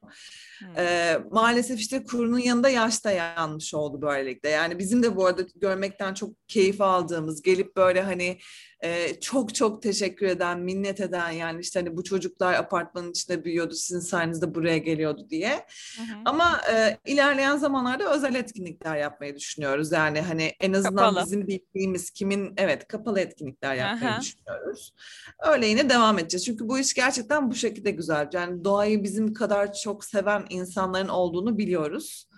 [0.58, 0.80] Hı.
[0.80, 4.48] Ee, maalesef işte kurunun yanında yaş da yanmış oldu böylelikle.
[4.48, 8.38] Yani bizim de bu arada görmekten çok keyif aldığımız, gelip böyle hani
[8.80, 13.74] e, çok çok teşekkür eden, minnet eden yani işte hani bu çocuklar apartmanın içinde büyüyordu,
[13.74, 15.66] sizin sayenizde buraya geliyordu diye.
[15.96, 16.16] Hı hı.
[16.24, 19.92] Ama e, ilerleyen zamanlarda özel etkinlikler yapmayı düşünüyoruz.
[19.92, 21.24] Yani hani en azından Kapalı.
[21.24, 24.20] bizim bildiğimiz kimin evet kapalı etkinlikler yapmayı Aha.
[24.20, 24.94] düşünüyoruz.
[25.46, 26.44] Öyle yine devam edeceğiz.
[26.44, 28.28] Çünkü bu iş gerçekten bu şekilde güzel.
[28.32, 32.28] Yani doğayı bizim kadar çok seven insanların olduğunu biliyoruz.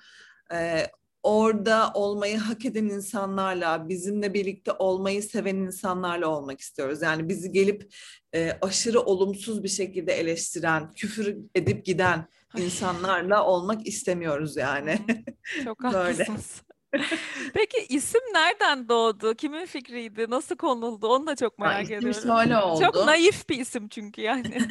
[0.52, 0.86] E,
[1.22, 7.02] orada olmayı hak eden insanlarla, bizimle birlikte olmayı seven insanlarla olmak istiyoruz.
[7.02, 7.94] Yani bizi gelip
[8.34, 14.98] e, aşırı olumsuz bir şekilde eleştiren, küfür edip giden insanlarla olmak istemiyoruz yani.
[15.64, 16.62] Çok haklısınız.
[17.54, 19.34] Peki isim nereden doğdu?
[19.34, 20.26] Kimin fikriydi?
[20.28, 21.06] Nasıl konuldu?
[21.06, 22.22] Onu da çok merak ediyorum.
[22.22, 22.84] şöyle oldu.
[22.84, 24.58] Çok naif bir isim çünkü yani.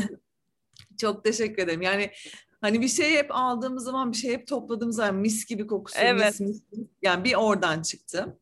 [1.01, 1.81] Çok teşekkür ederim.
[1.81, 2.11] Yani
[2.65, 6.39] hani bir şey hep aldığımız zaman bir şey hep topladığımız zaman mis gibi kokusu, Evet.
[6.39, 6.88] mis, mis.
[7.01, 8.39] Yani bir oradan çıktı.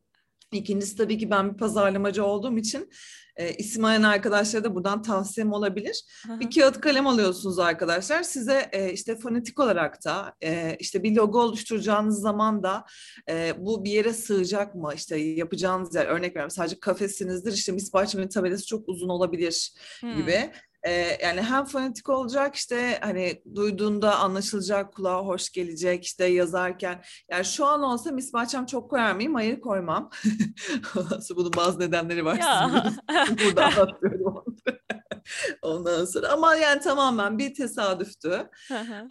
[0.52, 2.90] İkincisi tabii ki ben bir pazarlamacı olduğum için
[3.36, 6.04] e, isim arayan arkadaşlara da buradan tavsiyem olabilir.
[6.26, 6.40] Hı hı.
[6.40, 8.22] Bir kağıt kalem alıyorsunuz arkadaşlar.
[8.22, 12.84] Size e, işte fonetik olarak da e, işte bir logo oluşturacağınız zaman da
[13.30, 14.92] e, bu bir yere sığacak mı?
[14.94, 17.52] İşte yapacağınız yer örnek veriyorum sadece kafesinizdir.
[17.52, 20.16] İşte Miss Bahçemin tabelası çok uzun olabilir Hmm.
[20.16, 20.50] gibi.
[20.86, 27.02] E, yani hem fonetik olacak işte hani duyduğunda anlaşılacak kulağa hoş gelecek işte yazarken.
[27.30, 29.34] Yani şu an olsa Miss Bahçem çok koyar mıyım?
[29.34, 30.10] Hayır koymam.
[31.36, 32.36] Bunun bazı nedenleri var.
[32.36, 32.84] Ya.
[33.44, 34.44] Burada anlatmıyorum onu.
[35.62, 38.50] Ondan sonra ama yani tamamen bir tesadüftü.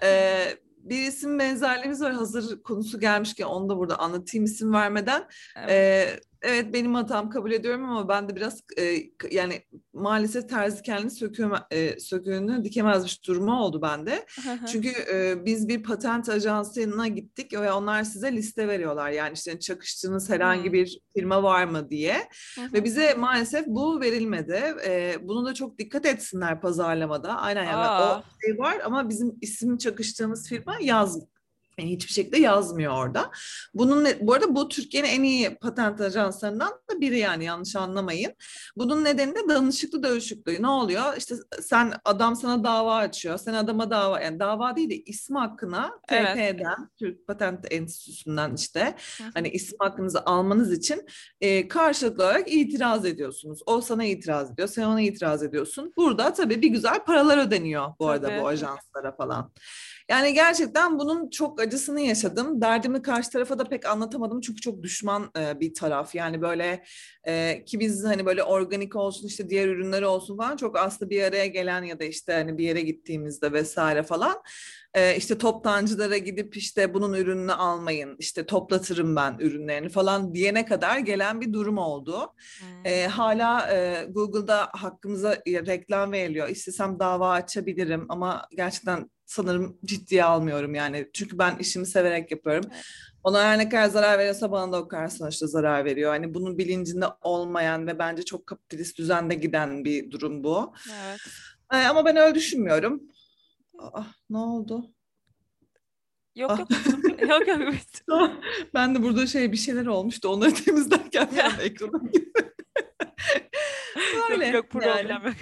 [0.04, 2.14] Ee, bir isim benzerliğimiz var.
[2.14, 5.28] Hazır konusu gelmişken onu da burada anlatayım isim vermeden.
[5.56, 5.70] Evet.
[5.70, 8.96] Ee, evet benim hatam kabul ediyorum ama ben de biraz e,
[9.32, 9.62] yani
[9.94, 14.26] maalesef terzi kendini söküğü, e, söküğünü dikemezmiş durumu oldu bende.
[14.72, 19.10] Çünkü e, biz bir patent ajansına gittik ve onlar size liste veriyorlar.
[19.10, 20.74] Yani işte çakıştığınız herhangi Hmm.
[20.74, 22.30] bir firma var mı diye.
[22.74, 24.76] Ve bize maalesef bu verilmedi.
[24.86, 27.38] Ee, bunu da çok dikkat etsinler pazarlamada.
[27.38, 28.18] Aynen yani Aa.
[28.20, 31.20] o şey var ama bizim isim çakıştığımız firma yaz
[31.78, 33.32] Yani hiçbir şekilde yazmıyor orada.
[33.74, 38.34] Bunun bu arada bu Türkiye'nin en iyi patent ajanslarından da biri yani yanlış anlamayın.
[38.78, 40.62] Bunun nedeni de danışıklı dövüşüklüğü.
[40.62, 41.18] Ne oluyor?
[41.18, 43.38] İşte sen adam sana dava açıyor.
[43.38, 46.62] Sen adama dava yani dava değil de isim hakkına TP'den, evet.
[47.00, 48.96] Türk Patent Enstitüsü'nden işte
[49.34, 51.08] hani isim hakkınızı almanız için
[51.42, 53.60] e, karşılıklı olarak itiraz ediyorsunuz.
[53.66, 55.94] O sana itiraz ediyor, sen ona itiraz ediyorsun.
[55.98, 58.42] Burada tabii bir güzel paralar ödeniyor bu arada tabii.
[58.42, 59.52] bu ajanslara falan.
[60.10, 62.62] Yani gerçekten bunun çok acısını yaşadım.
[62.62, 66.16] Derdimi karşı tarafa da pek anlatamadım çünkü çok düşman e, bir taraf.
[66.16, 66.84] Yani böyle
[67.28, 71.24] e, ki biz hani böyle organik olsun işte diğer ürünleri olsun falan çok aslında bir
[71.24, 74.42] araya gelen ya da işte hani bir yere gittiğimizde vesaire falan
[74.94, 80.98] e, işte toptancılara gidip işte bunun ürününü almayın işte toplatırım ben ürünlerini falan diyene kadar
[80.98, 82.34] gelen bir durum oldu.
[82.60, 82.86] Hmm.
[82.86, 86.50] E, hala e, Google'da hakkımıza reklam veriliyor.
[86.50, 91.10] İstesem dava açabilirim ama gerçekten sanırım ciddiye almıyorum yani.
[91.14, 92.72] Çünkü ben işimi severek yapıyorum.
[93.24, 96.12] Ona her ne kadar zarar veriyorsa bana da o kadar sonuçta zarar veriyor.
[96.12, 100.74] Hani bunun bilincinde olmayan ve bence çok kapitalist düzende giden bir durum bu.
[100.90, 101.20] Evet.
[101.74, 103.04] Ee, ama ben öyle düşünmüyorum.
[103.80, 104.94] Ah, ne oldu?
[106.36, 106.60] Yok ah.
[106.60, 106.70] yok.
[107.48, 107.48] yok
[108.08, 108.32] yok.
[108.74, 110.30] ben de burada şey bir şeyler olmuştu.
[110.30, 111.92] Onları temizlerken anda ekrana
[114.30, 114.46] Böyle.
[114.46, 115.26] Yok yok problem yani.
[115.26, 115.36] yok.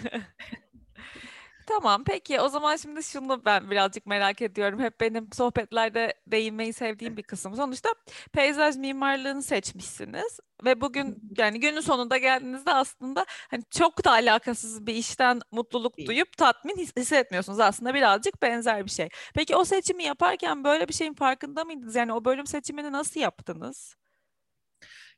[1.66, 4.80] Tamam peki o zaman şimdi şunu ben birazcık merak ediyorum.
[4.80, 7.56] Hep benim sohbetlerde değinmeyi sevdiğim bir kısım.
[7.56, 7.90] Sonuçta
[8.34, 14.96] peyzaj mimarlığını seçmişsiniz ve bugün yani günün sonunda geldiğinizde aslında hani çok da alakasız bir
[14.96, 17.60] işten mutluluk duyup tatmin hissetmiyorsunuz.
[17.60, 19.10] Aslında birazcık benzer bir şey.
[19.36, 21.96] Peki o seçimi yaparken böyle bir şeyin farkında mıydınız?
[21.96, 24.01] Yani o bölüm seçimini nasıl yaptınız?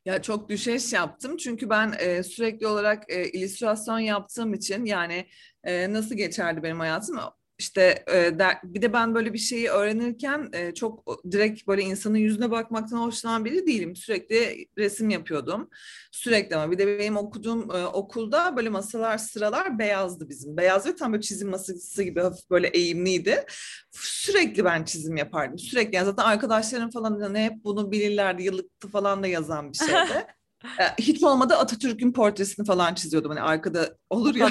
[0.04, 5.28] Ya çok düşeş yaptım çünkü ben e, sürekli olarak e, illüstrasyon yaptığım için yani
[5.64, 7.18] e, nasıl geçerdi benim hayatım?
[7.64, 12.16] İşte e, der, bir de ben böyle bir şeyi öğrenirken e, çok direkt böyle insanın
[12.16, 13.96] yüzüne bakmaktan hoşlanan biri değilim.
[13.96, 15.70] Sürekli resim yapıyordum.
[16.12, 20.56] Sürekli ama bir de benim okuduğum e, okulda böyle masalar sıralar beyazdı bizim.
[20.56, 23.44] Beyaz ve tam böyle çizim masası gibi hafif böyle eğimliydi.
[23.92, 25.58] Sürekli ben çizim yapardım.
[25.58, 28.42] Sürekli yani zaten arkadaşlarım falan hani hep bunu bilirlerdi.
[28.42, 30.26] Yıllıktı falan da yazan bir şeydi.
[30.80, 33.30] E, hiç olmadı Atatürk'ün portresini falan çiziyordum.
[33.30, 34.46] Hani arkada olur ya.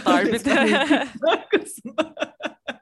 [0.46, 1.08] de.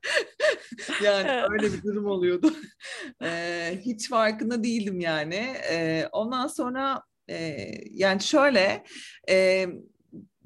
[1.04, 2.54] yani öyle bir durum oluyordu.
[3.24, 5.56] Ee, hiç farkında değildim yani.
[5.72, 8.84] Ee, ondan sonra e, yani şöyle
[9.30, 9.68] e,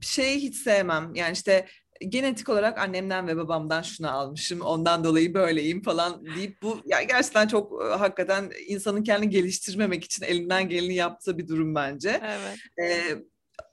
[0.02, 1.16] şey hiç sevmem.
[1.16, 1.66] Yani işte
[2.10, 7.48] genetik olarak annemden ve babamdan şunu almışım ondan dolayı böyleyim falan deyip bu yani gerçekten
[7.48, 12.22] çok hakikaten insanın kendini geliştirmemek için elinden geleni yaptığı bir durum bence.
[12.24, 12.58] Evet.
[12.82, 13.16] Ee,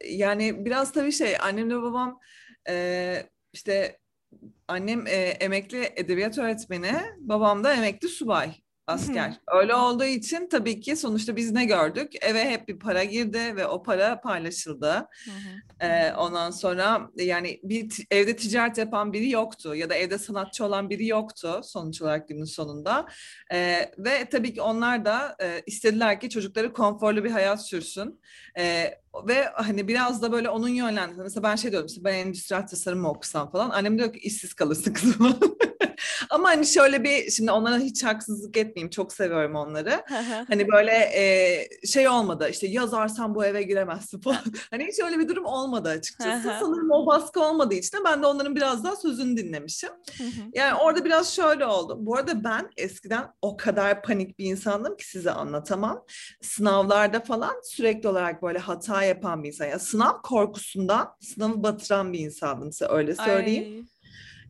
[0.05, 2.21] yani biraz tabii şey annemle babam
[2.68, 3.99] e, işte
[4.68, 9.40] annem e, emekli edebiyat öğretmeni babam da emekli subay asker.
[9.53, 12.12] Öyle olduğu için tabii ki sonuçta biz ne gördük?
[12.21, 15.09] Eve hep bir para girdi ve o para paylaşıldı.
[15.81, 20.90] Ee, ondan sonra yani bir evde ticaret yapan biri yoktu ya da evde sanatçı olan
[20.90, 23.07] biri yoktu sonuç olarak günün sonunda.
[23.53, 28.21] Ee, ve tabii ki onlar da e, istediler ki çocukları konforlu bir hayat sürsün.
[28.59, 31.23] Ee, ve hani biraz da böyle onun yönlendirdi.
[31.23, 33.71] Mesela ben şey diyorum işte ben endüstriyel tasarım okusam falan.
[33.71, 35.38] Annem diyor ki işsiz kalırsın kızım.
[36.31, 38.91] Ama hani şöyle bir şimdi onlara hiç haksızlık etmeyeyim.
[38.91, 40.03] Çok seviyorum onları.
[40.49, 44.38] hani böyle e, şey olmadı işte yazarsan bu eve giremezsin falan.
[44.71, 46.49] hani hiç öyle bir durum olmadı açıkçası.
[46.61, 49.91] Sanırım o baskı olmadığı için de ben de onların biraz daha sözünü dinlemişim.
[50.55, 51.97] yani orada biraz şöyle oldu.
[52.01, 56.05] Bu arada ben eskiden o kadar panik bir insandım ki size anlatamam.
[56.43, 59.67] Sınavlarda falan sürekli olarak böyle hata yapan bir insan.
[59.67, 63.75] Yani sınav korkusundan sınavı batıran bir insandım size öyle söyleyeyim.
[63.77, 63.91] Ay.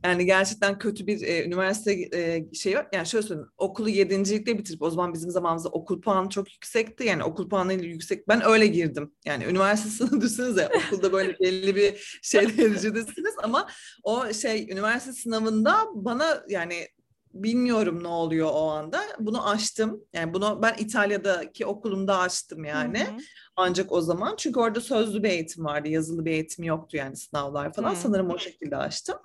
[0.04, 2.88] Yani gerçekten kötü bir e, üniversite e, şey var.
[2.92, 3.50] Yani şöyle söyleyeyim.
[3.58, 7.04] Okulu yedincilikte bitirip o zaman bizim zamanımızda okul puanı çok yüksekti.
[7.04, 8.28] Yani okul puanı yüksek.
[8.28, 9.12] Ben öyle girdim.
[9.24, 13.68] Yani üniversite sınavı düşünsenize okulda böyle belli bir şey derecedesiniz ama
[14.02, 16.88] o şey üniversite sınavında bana yani
[17.34, 19.02] bilmiyorum ne oluyor o anda.
[19.18, 20.04] Bunu açtım.
[20.12, 23.00] Yani bunu ben İtalya'daki okulumda açtım yani.
[23.00, 23.16] Hı hı.
[23.56, 25.88] Ancak o zaman çünkü orada sözlü bir eğitim vardı.
[25.88, 27.90] Yazılı bir eğitim yoktu yani sınavlar falan.
[27.90, 27.96] Hı.
[27.96, 29.16] Sanırım o şekilde açtım.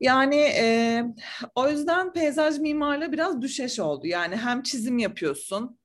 [0.00, 1.02] Yani e,
[1.54, 4.06] o yüzden peyzaj mimarlığı biraz düşeş oldu.
[4.06, 5.78] Yani hem çizim yapıyorsun,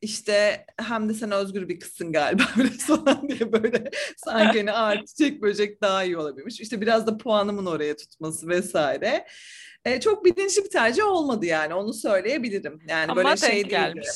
[0.00, 5.04] işte hem de sen özgür bir kızsın galiba böyle falan diye böyle sanki hani ağır
[5.06, 6.60] çiçek böcek daha iyi olabilirmiş.
[6.60, 9.26] İşte biraz da puanımın oraya tutması vesaire.
[9.84, 12.80] E, çok bilinçli bir tercih olmadı yani onu söyleyebilirim.
[12.88, 14.08] Yani Ama böyle şey gelmiş.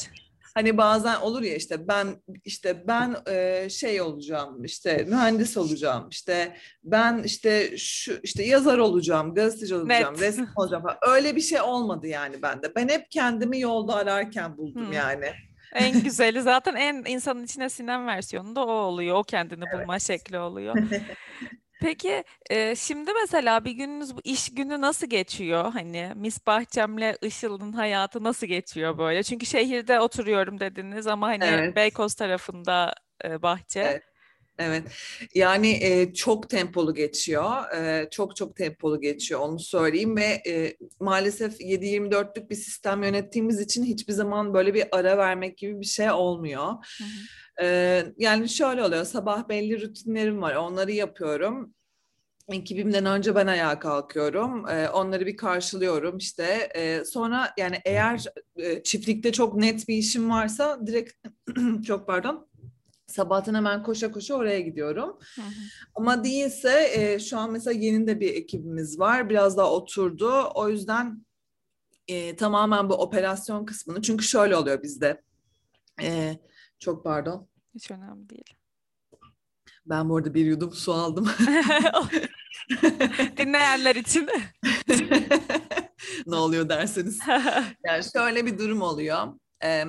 [0.55, 2.07] Hani bazen olur ya işte ben
[2.45, 9.35] işte ben e, şey olacağım işte mühendis olacağım işte ben işte şu işte yazar olacağım
[9.35, 10.23] gazeteci olacağım Net.
[10.23, 10.99] resim olacağım falan.
[11.15, 12.75] Öyle bir şey olmadı yani bende.
[12.77, 14.93] Ben hep kendimi yolda ararken buldum Hmm.
[14.93, 15.27] yani.
[15.75, 19.17] En güzeli zaten en insanın içine sinen versiyonu da o oluyor.
[19.17, 20.77] O kendini bulma şekli oluyor.
[21.83, 25.73] Peki e, şimdi mesela bir gününüz bu iş günü nasıl geçiyor?
[25.73, 29.23] Hani Miss Bahçem'le Işıl'ın hayatı nasıl geçiyor böyle?
[29.23, 31.77] Çünkü şehirde oturuyorum dediniz ama hani Evet.
[31.77, 33.81] Beykoz tarafında e, bahçe.
[33.81, 34.03] Evet.
[34.59, 34.83] Evet,
[35.35, 41.61] yani e, çok tempolu geçiyor, e, çok çok tempolu geçiyor onu söyleyeyim ve e, maalesef
[41.61, 46.67] 7-24'lük bir sistem yönettiğimiz için hiçbir zaman böyle bir ara vermek gibi bir şey olmuyor.
[46.99, 47.67] Hı hı.
[47.67, 51.75] E, yani şöyle oluyor, sabah belli rutinlerim var, onları yapıyorum.
[52.49, 56.69] Ekibimden önce ben ayağa kalkıyorum, e, onları bir karşılıyorum işte.
[56.75, 58.25] E, sonra yani eğer
[58.57, 61.13] e, çiftlikte çok net bir işim varsa direkt
[61.87, 62.52] çok pardon.
[63.13, 65.19] Sabahtan hemen koşa koşa oraya gidiyorum.
[65.35, 65.47] Hı hı.
[65.95, 69.31] Ama değilse e, şu an mesela yeni de bir ekibimiz var.
[69.31, 70.51] Biraz daha oturdu.
[70.55, 71.27] O yüzden
[72.09, 74.03] e, tamamen bu operasyon kısmını.
[74.03, 75.23] Çünkü şöyle oluyor bizde.
[76.03, 76.39] E,
[76.79, 77.49] çok pardon.
[77.75, 78.55] Hiç önemli değil.
[79.87, 81.31] Ben bu arada bir yudum su aldım.
[83.37, 84.27] Dinleyenler için.
[86.27, 87.19] ne oluyor derseniz.
[87.87, 89.27] Yani şöyle bir durum oluyor.
[89.65, 89.85] Ee,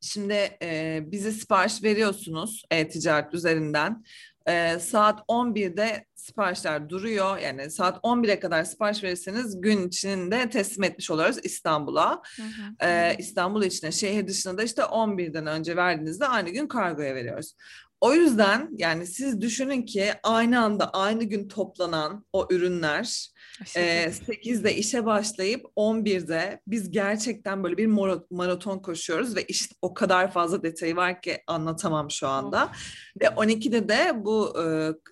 [0.00, 4.04] şimdi e, bize sipariş veriyorsunuz e-ticaret üzerinden.
[4.48, 7.38] Ee, saat 11'de siparişler duruyor.
[7.38, 12.22] Yani saat 11'e kadar sipariş verirseniz gün içinde teslim etmiş oluyoruz İstanbul'a.
[12.36, 12.88] Hı hı.
[12.88, 17.54] Ee, İstanbul içine, şehir dışına da işte 11'den önce verdiğinizde aynı gün kargoya veriyoruz.
[18.00, 23.28] O yüzden yani siz düşünün ki aynı anda aynı gün toplanan o ürünler.
[23.76, 29.94] Ee, 8'de işe başlayıp 11'de biz gerçekten böyle bir mara- maraton koşuyoruz ve iş o
[29.94, 32.72] kadar fazla detayı var ki anlatamam şu anda.
[33.20, 34.56] Ve 12'de de bu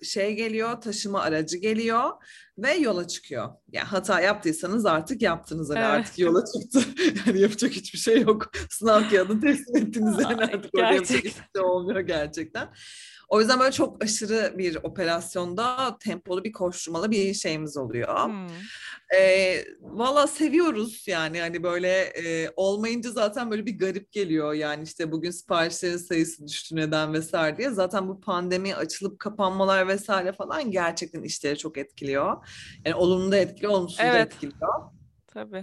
[0.03, 2.11] şey geliyor, taşıma aracı geliyor
[2.57, 3.49] ve yola çıkıyor.
[3.71, 5.89] Yani hata yaptıysanız artık yaptınız hani Evet.
[5.89, 6.79] artık yola çıktı.
[7.27, 8.51] Yani yapacak hiçbir şey yok.
[8.69, 12.69] Sınav kağıdını teslim ettiniz yani artık orada yapacak hiçbir şey olmuyor gerçekten.
[13.27, 18.25] O yüzden böyle çok aşırı bir operasyonda tempolu bir koşturmalı bir şeyimiz oluyor.
[18.25, 18.47] Hmm.
[19.19, 25.11] E, Valla seviyoruz yani hani böyle e, olmayınca zaten böyle bir garip geliyor yani işte
[25.11, 27.69] bugün siparişlerin sayısı düştü neden vesaire diye.
[27.69, 32.47] Zaten bu pandemi açılıp kapanmalar vesaire falan gerçekten işleri çok etkiliyor.
[32.85, 34.33] Yani olumlu da etkiliyor, olumsuz da Evet.
[34.33, 34.69] etkiliyor.
[35.27, 35.61] Tabii.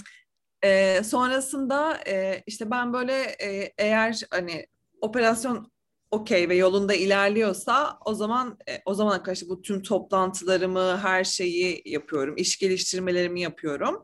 [0.64, 4.66] Ee, sonrasında e, işte ben böyle e, eğer hani
[5.00, 5.73] operasyon
[6.14, 11.83] okey ve yolunda ilerliyorsa o zaman e, o zamana karşı bu tüm toplantılarımı her şeyi
[11.85, 12.37] yapıyorum.
[12.37, 14.03] iş geliştirmelerimi yapıyorum.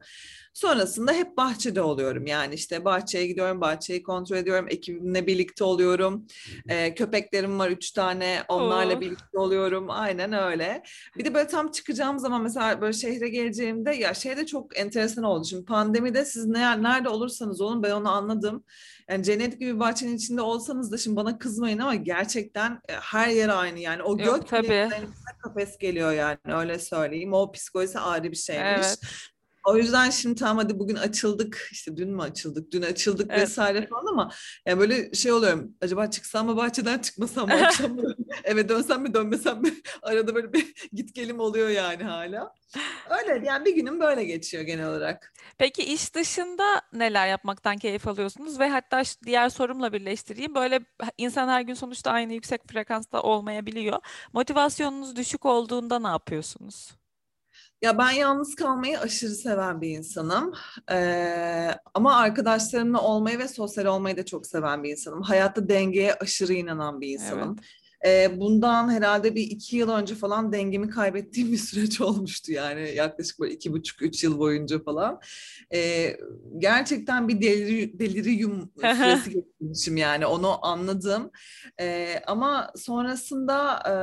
[0.64, 2.26] Sonrasında hep bahçede oluyorum.
[2.26, 6.26] Yani işte bahçeye gidiyorum, bahçeyi kontrol ediyorum, ekibimle birlikte oluyorum.
[6.68, 9.00] Ee, köpeklerim var üç tane, onlarla Oh.
[9.00, 9.86] birlikte oluyorum.
[9.90, 10.82] Aynen öyle.
[11.18, 15.44] Bir de böyle tam çıkacağım zaman mesela böyle şehre geleceğimde ya şeyde çok enteresan oldu.
[15.44, 18.64] Şimdi pandemide siz ne, nerede olursanız olun ben onu anladım.
[19.10, 23.48] Yani cennet gibi bahçenin içinde olsanız da şimdi bana kızmayın ama gerçekten e, her yer
[23.48, 24.02] aynı yani.
[24.02, 24.88] O Yok, gök tabii.
[25.42, 27.32] kafes geliyor yani öyle söyleyeyim.
[27.32, 28.86] O psikolojisi ayrı bir şeymiş.
[28.86, 28.98] Evet.
[29.64, 33.42] O yüzden şimdi tamam hadi bugün açıldık işte dün mü açıldık dün açıldık Evet.
[33.42, 34.30] vesaire falan ama
[34.66, 39.14] yani böyle şey oluyorum acaba çıksam mı bahçeden çıkmasam mı akşam mı eve dönsem mi
[39.14, 42.52] dönmesem mi arada böyle bir git gelim oluyor yani hala.
[43.10, 45.32] Öyle yani bir günüm böyle geçiyor genel olarak.
[45.58, 50.54] Peki iş dışında neler yapmaktan keyif alıyorsunuz ve hatta diğer sorumla birleştireyim.
[50.54, 50.80] Böyle
[51.18, 53.98] insan her gün sonuçta aynı yüksek frekansta olmayabiliyor.
[54.32, 56.99] Motivasyonunuz düşük olduğunda ne yapıyorsunuz?
[57.82, 60.52] Ya ben yalnız kalmayı aşırı seven bir insanım.
[60.92, 65.22] Ee, ama arkadaşlarımla olmayı ve sosyal olmayı da çok seven bir insanım.
[65.22, 67.56] Hayatta dengeye aşırı inanan bir insanım.
[68.06, 73.40] Ee, bundan herhalde bir iki yıl önce falan dengemi kaybettiğim bir süreç olmuştu yani yaklaşık
[73.40, 75.20] böyle iki buçuk üç yıl boyunca falan.
[75.74, 76.16] Ee,
[76.58, 81.30] gerçekten bir deliri, delirium süresi geçirmişim yani onu anladım.
[81.80, 83.94] Ee, ama sonrasında e,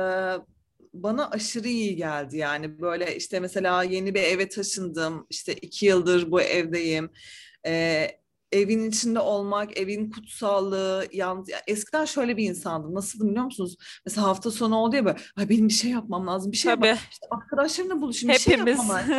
[0.92, 6.30] bana aşırı iyi geldi yani böyle işte mesela yeni bir eve taşındım işte iki yıldır
[6.30, 7.10] bu evdeyim
[7.66, 8.10] Ee,
[8.52, 14.26] evin içinde olmak evin kutsallığı yalnız ya eskiden şöyle bir insandım nasıldım biliyor musunuz mesela
[14.26, 16.98] hafta sonu oldu ya böyle Ay benim bir şey yapmam lazım bir şey yapmam Tabii.
[17.10, 19.14] işte arkadaşlarımla buluşayım bir şey yapmam lazım.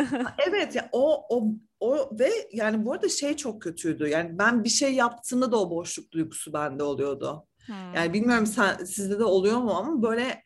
[0.48, 1.48] Evet ya o o
[1.80, 5.70] o ve yani bu arada şey çok kötüydü yani ben bir şey yaptığımda da o
[5.70, 7.46] boşluk duygusu bende oluyordu.
[7.66, 7.94] Hmm.
[7.94, 10.42] Yani bilmiyorum sen sizde de oluyor mu ama böyle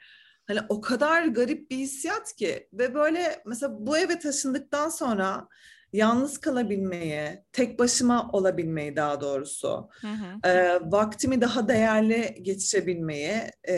[0.46, 5.48] hani o kadar garip bir hissiyat ki ve böyle mesela bu eve taşındıktan sonra
[5.92, 10.48] yalnız kalabilmeyi, tek başıma olabilmeyi daha doğrusu, Hı hı.
[10.48, 13.40] e, vaktimi daha değerli geçirebilmeyi.
[13.68, 13.74] E,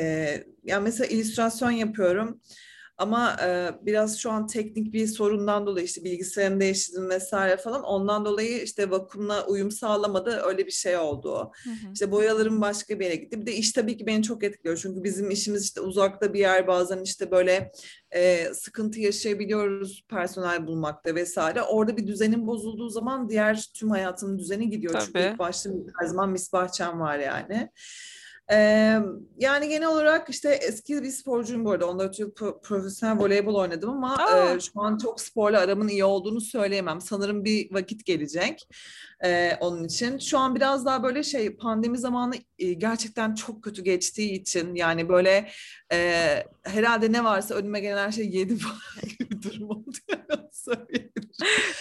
[0.64, 2.40] yani mesela illüstrasyon yapıyorum.
[2.98, 8.24] Ama e, biraz şu an teknik bir sorundan dolayı işte bilgisayarın değiştirdim vesaire falan ondan
[8.24, 11.52] dolayı işte vakumla uyum sağlamadı öyle bir şey oldu.
[11.64, 11.92] Hı hı.
[11.92, 13.40] İşte boyalarım başka bir yere gitti.
[13.40, 14.78] Bir de iş tabii ki beni çok etkiliyor.
[14.82, 17.72] Çünkü bizim işimiz işte uzakta bir yer bazen işte böyle
[18.10, 21.62] e, sıkıntı yaşayabiliyoruz personel bulmakta vesaire.
[21.62, 24.94] Orada bir düzenin bozulduğu zaman diğer tüm hayatımın düzeni gidiyor.
[25.00, 25.32] Çünkü Tabii.
[25.32, 27.70] ilk başta her zaman misbahçem var yani.
[28.52, 28.98] Ee,
[29.38, 31.86] yani genel olarak işte eski bir sporcuyum bu arada.
[31.86, 34.54] 14 yıl pro- profesyonel voleybol oynadım ama Aa.
[34.54, 37.00] e, şu an çok sporla aramın iyi olduğunu söyleyemem.
[37.00, 38.68] Sanırım bir vakit gelecek
[39.24, 40.18] e, onun için.
[40.18, 45.08] Şu an biraz daha böyle şey pandemi zamanı e, gerçekten çok kötü geçtiği için yani
[45.08, 45.48] böyle
[45.92, 45.98] e,
[46.62, 48.78] herhalde ne varsa önüme gelen her şeyi yedim falan
[49.18, 49.90] gibi bir durum oldu.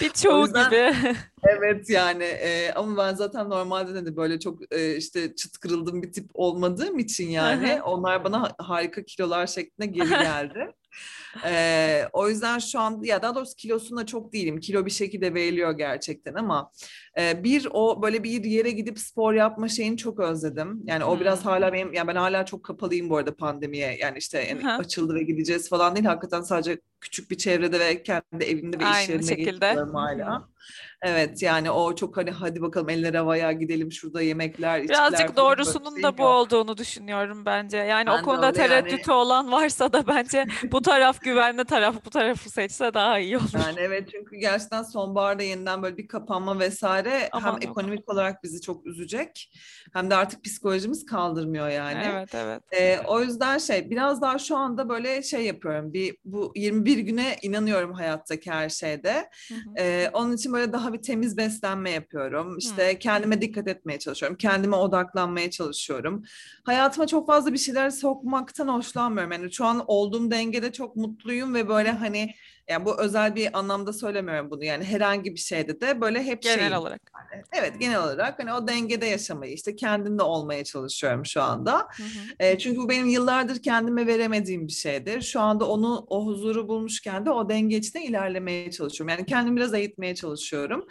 [0.01, 0.93] Birçoğu yüzden- gibi.
[1.47, 6.11] Evet yani e, ama ben zaten normalde de böyle çok e, işte çıt kırıldığım bir
[6.11, 10.71] tip olmadığım için yani onlar bana ha- harika kilolar şeklinde geri geldi.
[11.45, 14.59] E, o yüzden şu an ya daha doğrusu kilosunda çok değilim.
[14.59, 16.71] Kilo bir şekilde veriliyor gerçekten ama
[17.19, 20.81] e, bir o böyle bir yere gidip spor yapma şeyini çok özledim.
[20.85, 21.51] Yani o biraz Hmm.
[21.51, 23.97] hala benim yani ben hala çok kapalıyım bu arada pandemiye.
[24.01, 26.05] Yani işte yani açıldı ve gideceğiz falan değil.
[26.05, 29.51] Hakikaten sadece küçük bir çevrede ve kendi evimde ve iş Aynı şekilde.
[29.51, 30.01] gidiyorum Hı hı.
[30.01, 30.47] hala.
[31.01, 35.93] Evet yani o çok hani hadi bakalım eller havaya gidelim şurada yemekler, içkiler Birazcık doğrusunun
[35.93, 36.31] şey da bu yok.
[36.31, 37.77] olduğunu düşünüyorum bence.
[37.77, 38.69] Yani o Ben de konuda öyle yani.
[38.69, 43.49] tereddütü olan varsa da bence bu taraf güvenli taraf bu tarafı seçse daha iyi olur.
[43.53, 47.63] Yani evet çünkü gerçekten sonbaharda yeniden böyle bir kapanma vesaire Aman hem yok.
[47.63, 49.51] ekonomik olarak bizi çok üzecek
[49.93, 52.03] hem de artık psikolojimiz kaldırmıyor yani.
[52.11, 52.63] Evet evet.
[52.71, 55.93] Ee, o yüzden şey biraz daha şu anda böyle şey yapıyorum.
[55.93, 59.29] Bir bu 21 güne inanıyorum hayattaki her şeyde.
[59.49, 59.59] Hı hı.
[59.77, 62.57] Ee, onun için böyle daha bir temiz beslenme yapıyorum.
[62.57, 64.37] İşte kendime dikkat etmeye çalışıyorum.
[64.37, 66.23] Kendime odaklanmaya çalışıyorum.
[66.63, 69.31] Hayatıma çok fazla bir şeyler sokmaktan hoşlanmıyorum.
[69.31, 72.33] Yani şu an olduğum dengede çok mutluyum ve böyle hani
[72.69, 74.63] yani bu özel bir anlamda söylemiyorum bunu.
[74.63, 76.73] Yani herhangi bir şeyde de böyle hep Genel şeyim.
[76.73, 77.01] olarak.
[77.51, 81.77] Evet genel olarak hani o dengede yaşamayı işte kendimde olmaya çalışıyorum şu anda.
[81.77, 82.07] Hı hı.
[82.39, 85.21] E, çünkü bu benim yıllardır kendime veremediğim bir şeydir.
[85.21, 89.15] Şu anda onu o huzuru bulmuşken de o denge içinde ilerlemeye çalışıyorum.
[89.17, 90.87] Yani kendimi biraz eğitmeye çalışıyorum.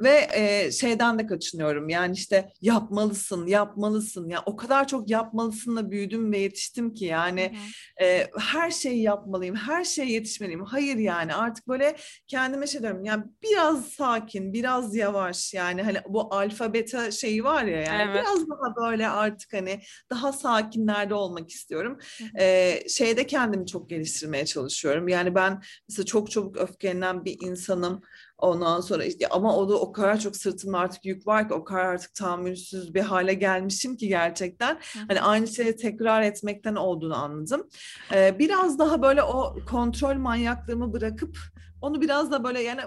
[0.00, 1.88] Ve e, şeyden de kaçınıyorum.
[1.88, 4.28] Yani işte yapmalısın, yapmalısın.
[4.28, 7.52] Ya o kadar çok yapmalısınla büyüdüm ve yetiştim ki yani
[7.98, 8.08] Hı hı.
[8.08, 10.64] e, her şeyi yapmalıyım, her şeye yetişmeliyim.
[10.64, 13.04] Hayır yani artık böyle kendime şey diyorum.
[13.04, 15.54] Yani biraz sakin, biraz yavaş.
[15.54, 18.24] Yani hani bu alfa beta şeyi var ya yani Evet.
[18.24, 19.80] biraz daha böyle artık hani
[20.10, 21.98] daha sakinlerde olmak istiyorum.
[22.18, 22.28] Hı hı.
[22.38, 25.08] Ee, şeyde kendimi çok geliştirmeye çalışıyorum.
[25.08, 28.00] Yani ben mesela çok çabuk öfkelenen bir insanım.
[28.38, 31.64] Ondan sonra işte ama o da o kadar çok sırtımda artık yük var ki o
[31.64, 34.98] kadar artık tahammülsüz bir hale gelmişim ki gerçekten hı.
[35.08, 37.68] hani aynı şeyi tekrar etmekten olduğunu anladım.
[38.12, 41.38] Ee, biraz daha böyle o kontrol manyaklığımı bırakıp
[41.82, 42.80] onu biraz da böyle yani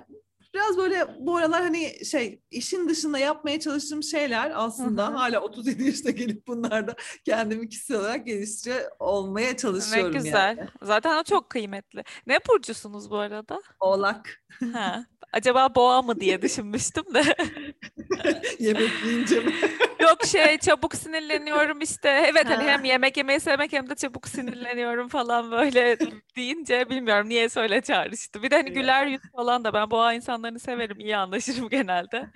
[0.53, 5.15] biraz böyle bu aralar hani şey işin dışında yapmaya çalıştığım şeyler aslında Hı hı.
[5.15, 6.95] hala 37 yaşta gelip bunlarda
[7.25, 10.57] kendimi kişisel olarak geliştiriyor olmaya Ne çalışıyorum güzel.
[10.57, 10.69] yani.
[10.83, 12.03] Zaten o çok kıymetli.
[12.27, 13.61] Ne burcusunuz bu arada?
[13.79, 14.43] Oğlak
[14.73, 15.05] Ha.
[15.33, 17.23] Acaba boğa mı diye düşünmüştüm de.
[18.59, 19.53] yemek yiyince mi?
[20.01, 22.09] Yok şey çabuk sinirleniyorum işte.
[22.27, 22.69] Evet hani Ha.
[22.69, 25.97] hem yemek yemeyi sevmek hem de çabuk sinirleniyorum falan böyle
[26.35, 28.43] deyince bilmiyorum niye söyle çağrıştı.
[28.43, 30.99] Bir de hani güler yüz falan da ben boğa insanlarını severim.
[30.99, 32.29] iyi anlaşırım genelde.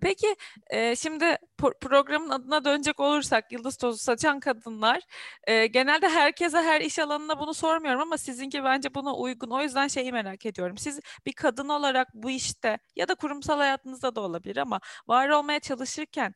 [0.00, 0.36] Peki
[0.70, 1.36] e, şimdi
[1.80, 5.00] programın adına dönecek olursak yıldız tozu saçan kadınlar
[5.46, 9.50] e, genelde herkese her iş alanına bunu sormuyorum ama sizinki bence buna uygun.
[9.50, 10.78] O yüzden şeyi merak ediyorum.
[10.78, 15.60] Siz bir kadın olarak bu işte ya da kurumsal hayatınızda da olabilir ama var olmaya
[15.60, 16.34] çalışırken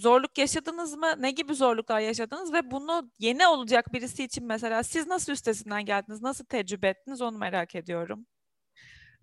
[0.00, 1.14] zorluk yaşadınız mı?
[1.18, 6.22] Ne gibi zorluklar yaşadınız ve bunu yeni olacak birisi için mesela siz nasıl üstesinden geldiniz?
[6.22, 7.22] Nasıl tecrübe ettiniz?
[7.22, 8.26] Onu merak ediyorum.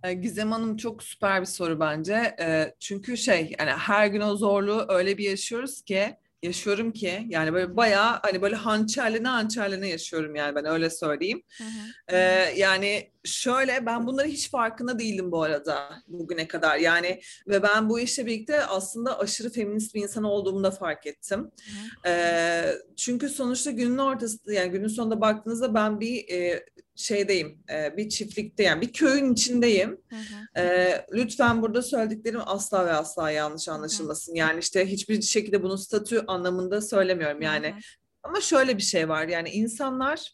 [0.03, 2.35] Ee, Gizem Hanım çok süper bir soru bence.
[2.39, 7.53] Ee, Çünkü şey yani her gün o zorluğu öyle bir yaşıyoruz ki yaşıyorum ki yani
[7.53, 11.43] böyle bayağı hani böyle hançerline hançerline yaşıyorum yani ben öyle söyleyeyim.
[11.57, 12.15] Hı hı.
[12.15, 17.89] Ee, yani şöyle ben bunları hiç farkında değildim bu arada bugüne kadar yani ve ben
[17.89, 21.39] bu işle birlikte aslında aşırı feminist bir insan olduğumu da fark ettim.
[21.39, 22.13] Hı hı.
[22.13, 26.65] Ee, çünkü sonuçta günün ortasında yani günün sonunda baktığınızda ben bir e,
[26.99, 30.01] şeydeyim e, bir çiftlikte yani bir köyün içindeyim.
[30.09, 30.61] Hı hı.
[30.61, 34.35] Ee, lütfen burada söylediklerim asla ve asla yanlış anlaşılmasın.
[34.35, 37.67] Yani işte hiçbir şekilde bunu statü anlamında söylemiyorum yani.
[37.67, 37.79] Hı hı.
[38.23, 40.33] Ama şöyle bir şey var yani insanlar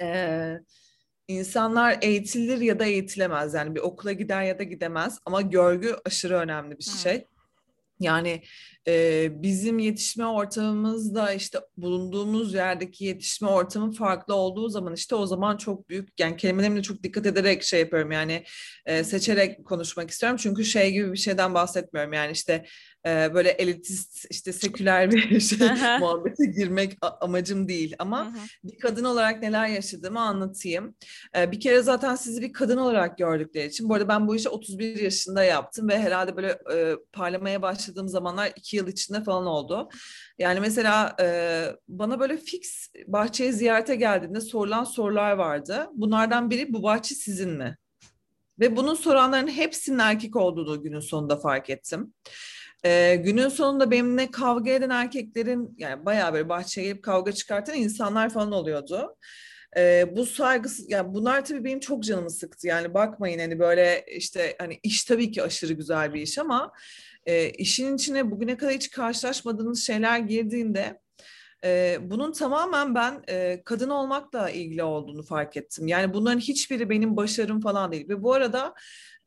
[0.00, 0.58] e,
[1.28, 3.54] insanlar eğitilir ya da eğitilemez.
[3.54, 7.26] Yani bir okula gider ya da gidemez ama görgü aşırı önemli bir şey.
[8.00, 8.42] Yani
[8.88, 15.56] e, bizim yetişme ortamımızda işte bulunduğumuz yerdeki yetişme ortamı farklı olduğu zaman işte o zaman
[15.56, 18.44] çok büyük yani kelimelerime çok dikkat ederek şey yapıyorum yani
[18.86, 20.38] e, seçerek konuşmak istiyorum.
[20.42, 22.64] Çünkü şey gibi bir şeyden bahsetmiyorum yani işte
[23.06, 25.58] e, böyle elitist işte seküler bir şey
[26.00, 28.32] muhabbete girmek amacım değil ama
[28.64, 30.94] bir kadın olarak neler yaşadığımı anlatayım.
[31.36, 34.48] E, bir kere zaten sizi bir kadın olarak gördükleri için bu arada ben bu işi
[34.48, 39.88] 31 yaşında yaptım ve herhalde böyle e, parlamaya başladığım zamanlar iki yıl içinde falan oldu.
[40.38, 45.88] Yani mesela e, bana böyle fix bahçeye ziyarete geldiğinde sorulan sorular vardı.
[45.92, 47.76] Bunlardan biri bu bahçe sizin mi?
[48.60, 52.14] Ve bunun soranların hepsinin erkek olduğunu günün sonunda fark ettim.
[52.84, 58.30] Ee, günün sonunda benimle kavga eden erkeklerin yani bayağı böyle bahçeye gelip kavga çıkartan insanlar
[58.30, 59.16] falan oluyordu.
[59.76, 62.66] Ee, bu saygısız yani bunlar tabii benim çok canımı sıktı.
[62.66, 66.72] Yani bakmayın hani böyle işte hani iş tabii ki aşırı güzel bir iş ama
[67.26, 71.00] e, işin içine bugüne kadar hiç karşılaşmadığınız şeyler girdiğinde
[71.64, 75.86] e, bunun tamamen ben e, kadın olmakla ilgili olduğunu fark ettim.
[75.88, 78.08] Yani bunların hiçbiri benim başarım falan değil.
[78.08, 78.74] Ve bu arada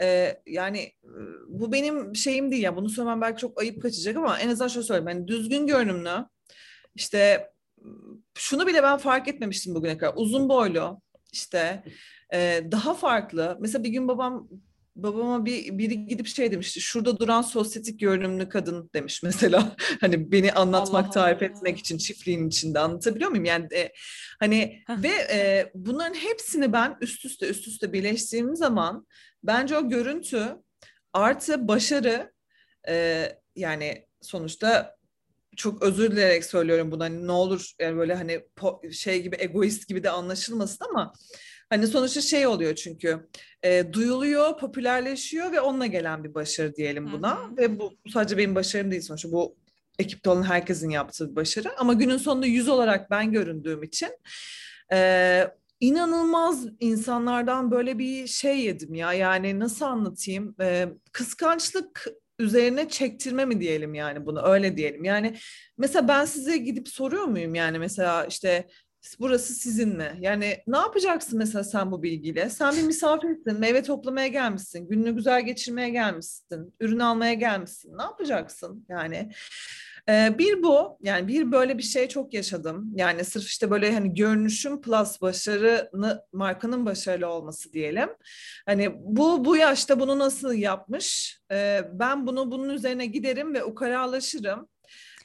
[0.02, 0.92] e, yani
[1.48, 2.76] bu benim şeyim değil ya.
[2.76, 5.10] Bunu söylemem belki çok ayıp kaçacak ama en azından şöyle söyleyeyim.
[5.10, 6.26] Yani düzgün görünümlü
[6.96, 7.52] işte
[8.34, 10.14] şunu bile ben fark etmemiştim bugüne kadar.
[10.16, 11.84] Uzun boylu işte
[12.34, 13.58] e, daha farklı.
[13.60, 14.50] Mesela bir gün babam
[14.96, 16.82] babama bir biri gidip şey demişti.
[16.82, 19.76] Şurada duran sosyetik görünümlü kadın demiş mesela.
[20.02, 21.46] hani beni anlatmak, Allah tarif Allah.
[21.46, 23.46] etmek için çiftliğin içinde anlatabiliyor muyum?
[23.46, 23.92] Yani e,
[24.40, 29.08] hani ve e, bunların hepsini ben üst üste üst üste birleştirdiğim zaman
[29.44, 30.58] bence o görüntü
[31.14, 32.34] artı başarı
[32.88, 34.96] e, yani sonuçta
[35.56, 39.88] çok özür dileyerek söylüyorum bunu hani ne olur yani böyle hani po- şey gibi egoist
[39.88, 41.14] gibi de anlaşılmasın ama
[41.72, 43.28] Hani sonuçta şey oluyor çünkü
[43.64, 47.40] e, duyuluyor, popülerleşiyor ve onunla gelen bir başarı diyelim buna.
[47.40, 47.58] Hı hı.
[47.58, 49.56] Ve bu sadece benim başarım değil sonuçta bu
[50.00, 51.80] ekipte olan herkesin yaptığı bir başarı.
[51.80, 54.10] Ama günün sonunda yüz olarak ben göründüğüm için
[54.94, 55.48] e,
[55.80, 59.14] inanılmaz insanlardan böyle bir şey yedim ya.
[59.14, 60.56] Yani nasıl anlatayım?
[60.62, 62.08] E, kıskançlık
[62.40, 65.04] üzerine çektirme mi diyelim yani bunu öyle diyelim.
[65.04, 65.36] Yani
[65.78, 68.68] mesela ben size gidip soruyor muyum yani mesela işte
[69.20, 70.18] burası sizin mi?
[70.20, 72.50] Yani ne yapacaksın mesela sen bu bilgiyle?
[72.50, 77.98] Sen bir misafirsin, meyve toplamaya gelmişsin, gününü güzel geçirmeye gelmişsin, ürün almaya gelmişsin.
[77.98, 79.32] Ne yapacaksın yani?
[80.10, 82.92] Ee, bir bu, yani bir böyle bir şey çok yaşadım.
[82.96, 88.10] Yani sırf işte böyle hani görünüşüm plus başarını, markanın başarılı olması diyelim.
[88.66, 91.40] Hani bu bu yaşta bunu nasıl yapmış?
[91.52, 93.64] Ee, ben bunu bunun üzerine giderim ve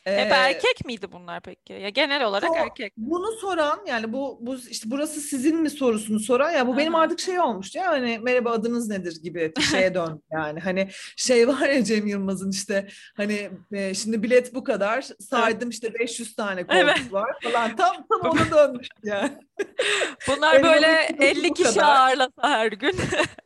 [0.07, 0.30] ukalalaşırım.
[0.30, 1.72] Hep erkek miydi bunlar peki?
[1.72, 2.92] Ya genel olarak so, erkek.
[2.96, 6.78] Bunu soran yani bu bu işte burası sizin mi sorusunu soran ya bu Aha.
[6.78, 10.61] benim artık şey olmuştu ya hani merhaba adınız nedir gibi şeye döndü yani.
[10.61, 15.94] Hani şey var ya Cem Yılmaz'ın işte hani e, şimdi bilet bu kadar saydım işte
[15.94, 17.12] 500 tane koltuk evet.
[17.12, 19.32] var falan tam tam ona dönmüş yani.
[20.28, 21.96] Bunlar böyle 50 kişi kadar.
[21.96, 22.94] ağırlasa her gün.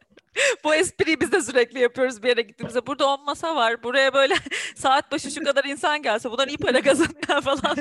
[0.64, 2.86] Bu espriyi biz de sürekli yapıyoruz bir yere gittiğimizde.
[2.86, 3.82] Burada on masa var.
[3.82, 4.34] Buraya böyle
[4.76, 7.76] saat başı şu kadar insan gelse bundan iyi para kazanıyor falan.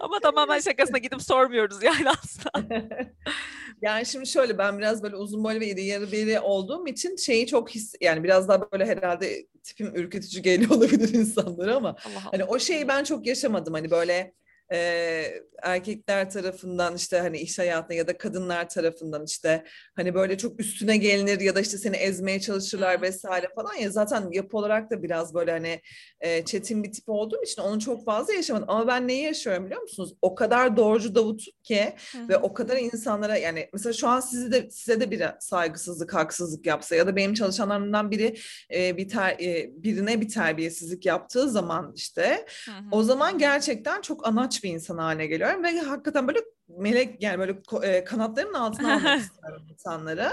[0.00, 2.72] Ama tamamen şakasına gidip sormuyoruz yani aslında.
[3.82, 7.46] yani şimdi şöyle ben biraz böyle uzun boylu ve iri yarı biri olduğum için şeyi
[7.46, 12.32] çok his yani biraz daha böyle herhalde tipim ürkütücü geliyor olabilir insanlara ama Allah Allah.
[12.32, 14.34] hani o şeyi ben çok yaşamadım hani böyle
[14.72, 19.64] e, erkekler tarafından işte hani iş hayatında ya da kadınlar tarafından işte
[19.96, 24.28] hani böyle çok üstüne gelinir ya da işte seni ezmeye çalışırlar vesaire falan ya zaten
[24.32, 25.80] yapı olarak da biraz böyle hani
[26.20, 28.70] e, çetin bir tip olduğum için onu çok fazla yaşamadım.
[28.70, 30.14] Ama ben neyi yaşıyorum biliyor musunuz?
[30.22, 31.94] O kadar doğrucu Davut'um ki
[32.28, 36.66] ve o kadar insanlara yani mesela şu an sizi de size de bir saygısızlık, haksızlık
[36.66, 38.36] yapsa ya da benim çalışanlarımdan biri
[38.74, 42.46] e, bir ter, e, birine bir terbiyesizlik yaptığı zaman işte
[42.92, 47.56] o zaman gerçekten çok anaç bir insan haline geliyorum ve hakikaten böyle melek yani böyle
[47.82, 50.28] e, kanatlarımın altına almak istiyorum insanları.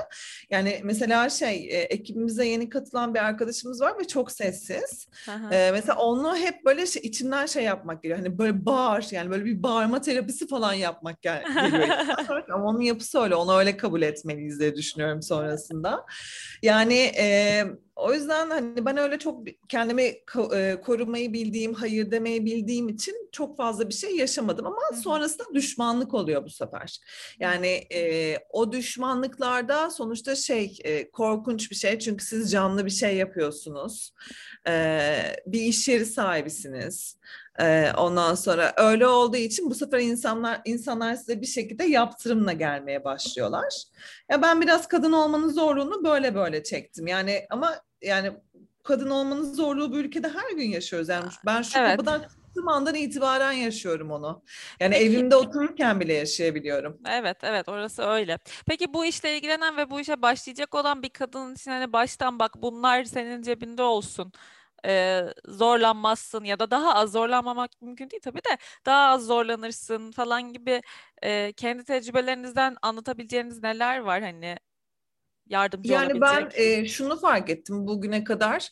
[0.50, 5.08] Yani mesela şey e, ekibimize yeni katılan bir arkadaşımız var ve çok sessiz.
[5.52, 8.20] e, mesela onu hep böyle şey, içinden şey yapmak geliyor.
[8.20, 11.88] Hani böyle bağır yani böyle bir bağırma terapisi falan yapmak gel geliyor.
[12.54, 13.36] Ama onun yapısı öyle.
[13.36, 16.06] Onu öyle kabul etmeliyiz diye düşünüyorum sonrasında.
[16.62, 17.64] Yani e,
[18.00, 20.04] o yüzden hani ben öyle çok kendimi
[20.54, 26.14] e, korumayı bildiğim, hayır demeyi bildiğim için çok fazla bir şey yaşamadım ama sonrasında düşmanlık
[26.20, 27.00] oluyor bu sefer.
[27.40, 33.16] Yani e, o düşmanlıklarda sonuçta şey e, korkunç bir şey çünkü siz canlı bir şey
[33.16, 34.14] yapıyorsunuz.
[34.68, 35.10] E,
[35.46, 37.18] bir iş yeri sahibisiniz.
[37.60, 43.04] E, ondan sonra öyle olduğu için bu sefer insanlar insanlar size bir şekilde yaptırımla gelmeye
[43.04, 43.84] başlıyorlar.
[44.32, 47.08] Ya ben biraz kadın olmanın zorluğunu böyle böyle çektim.
[47.08, 48.32] Yani ama yani
[48.84, 51.10] kadın olmanın zorluğu bu ülkede her gün yaşıyoruz.
[51.10, 51.92] Yani ben şu Evet.
[51.92, 54.44] kapıdan çıktığım andan itibaren yaşıyorum onu.
[54.80, 54.96] Yani Peki.
[54.96, 57.02] evimde otururken bile yaşayabiliyorum.
[57.08, 58.38] Evet, evet orası öyle.
[58.68, 62.52] Peki bu işle ilgilenen ve bu işe başlayacak olan bir kadın için hani baştan bak
[62.58, 64.32] bunlar senin cebinde olsun.
[64.86, 70.54] Ee, zorlanmazsın ya da daha az zorlanmamak mümkün değil tabii de daha az zorlanırsın falan
[70.54, 70.82] gibi
[71.24, 74.58] e, kendi tecrübelerinizden anlatabileceğiniz neler var hani
[75.48, 76.54] yardımcı Yani ben olabilecek?
[76.54, 78.70] e, şunu fark ettim bugüne kadar.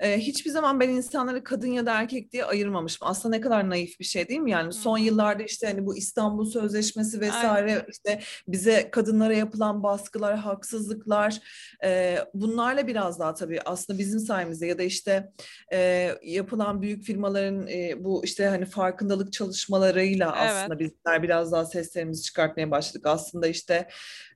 [0.00, 3.08] E, hiçbir zaman ben insanları kadın ya da erkek diye ayırmamışım.
[3.08, 4.50] Aslında ne kadar naif bir şey değil mi?
[4.50, 11.38] Yani son yıllarda işte hani bu İstanbul Sözleşmesi vesaire işte bize kadınlara yapılan baskılar, haksızlıklar
[11.84, 15.32] e, bunlarla biraz daha tabii aslında bizim sayemizde ya da işte
[15.72, 20.52] e, yapılan büyük firmaların e, bu işte hani farkındalık çalışmalarıyla Evet.
[20.52, 23.06] aslında bizler biraz daha seslerimizi çıkartmaya başladık.
[23.06, 23.88] Aslında işte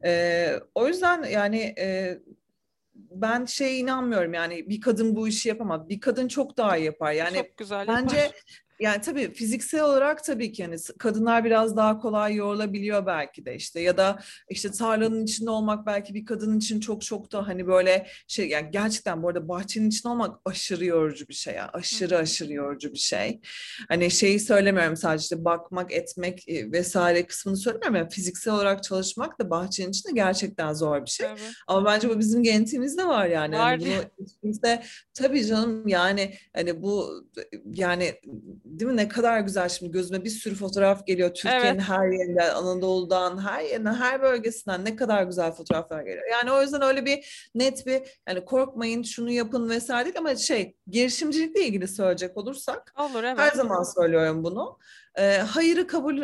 [0.05, 2.19] e, o yüzden yani e,
[3.11, 5.89] ben şeye inanmıyorum yani bir kadın bu işi yapamaz.
[5.89, 7.13] Bir kadın çok daha iyi yapar.
[7.13, 8.41] Yani Çok güzel bence yapar.
[8.81, 13.55] Yani tabii fiziksel olarak tabii ki yani s- kadınlar biraz daha kolay yorulabiliyor belki de
[13.57, 14.19] işte ya da
[14.51, 18.71] işte tarlanın içinde olmak belki bir kadın için çok çok da hani böyle şey yani
[18.71, 21.71] gerçekten bu arada bahçenin içinde olmak aşırı yorucu bir şey ya.
[21.73, 23.41] Aşırı aşırı yorucu bir şey.
[23.89, 27.97] Hani şeyi söylemiyorum sadece işte bakmak, etmek e, vesaire kısmını söylemiyorum.
[27.97, 31.27] Yani fiziksel olarak çalışmak da bahçenin içinde gerçekten zor bir şey.
[31.27, 31.41] Tabii.
[31.67, 33.55] Ama bence bu bizim genetiğimizde var yani.
[33.59, 33.61] Var.
[33.63, 34.83] Hani bunu hiç kimse
[35.15, 37.25] tabii canım yani hani bu
[37.75, 38.15] yani
[38.65, 41.89] değil mi ne kadar güzel şimdi gözüme bir sürü fotoğraf geliyor Türkiye'nin Evet.
[41.89, 46.27] her yerinden, Anadolu'dan, her yerinden, her bölgesinden ne kadar güzel fotoğraflar geliyor.
[46.33, 50.77] Yani o yüzden öyle bir net bir yani korkmayın şunu yapın vesaire değil ama şey
[50.87, 53.55] girişimcilikle ilgili söyleyecek olursak Olur her evet.
[53.55, 54.79] zaman söylüyorum bunu.
[55.19, 56.23] Ee, hayırı kabul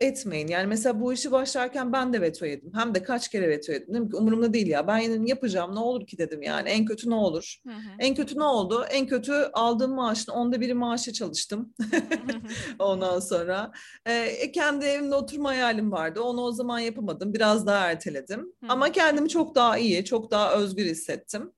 [0.00, 0.48] etmeyin.
[0.48, 2.72] Yani mesela bu işi başlarken ben de veto yedim.
[2.74, 3.94] Hem de kaç kere veto yedim.
[3.94, 4.86] Dedim ki umurumda değil ya.
[4.86, 6.68] Ben yine yapacağım ne olur ki dedim yani.
[6.68, 7.56] En kötü ne olur?
[7.66, 7.90] Hı hı.
[7.98, 8.84] En kötü ne oldu?
[8.90, 11.74] En kötü aldığım maaşın onda biri maaşa çalıştım.
[12.78, 13.72] Ondan sonra
[14.06, 16.20] e, kendi evimde oturma hayalim vardı.
[16.20, 17.34] Onu o zaman yapamadım.
[17.34, 18.40] Biraz daha erteledim.
[18.40, 21.52] Hı Ama kendimi çok daha iyi, çok daha özgür hissettim.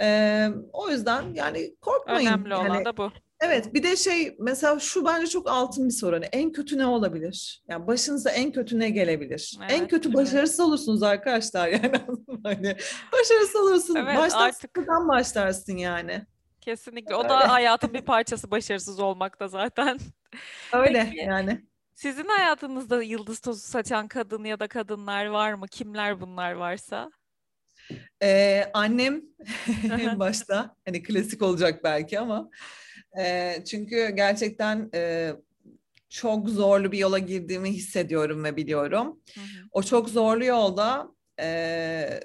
[0.00, 2.28] Ee, o yüzden yani korkmayın.
[2.28, 3.10] Önemli olan Yani da bu.
[3.44, 6.16] Evet bir de şey mesela şu bence çok altın bir soru.
[6.16, 7.62] Hani en kötü ne olabilir?
[7.68, 9.58] Yani başınıza en kötü ne gelebilir?
[9.68, 10.16] En Evet, kötü evet.
[10.18, 11.92] başarısız olursunuz arkadaşlar yani
[12.44, 12.76] hani
[13.12, 13.94] başarısız olursun.
[13.94, 16.22] Evet, Baştan artık- sıfırdan başlarsın yani.
[16.60, 17.14] Kesinlikle.
[17.14, 17.28] O Öyle.
[17.28, 19.98] da hayatın bir parçası başarısız olmakta zaten.
[20.72, 21.64] Öyle Peki, yani.
[21.94, 25.66] Sizin hayatınızda yıldız tozu saçan kadın ya da kadınlar var mı?
[25.68, 27.10] Kimler bunlar varsa?
[28.22, 29.22] Ee, annem
[30.00, 32.50] en başta hani klasik olacak belki ama
[33.18, 35.32] e, çünkü gerçekten e,
[36.08, 39.20] çok zorlu bir yola girdiğimi hissediyorum ve biliyorum.
[39.34, 39.44] Hı hı.
[39.72, 41.08] O çok zorlu yolda
[41.40, 42.20] e,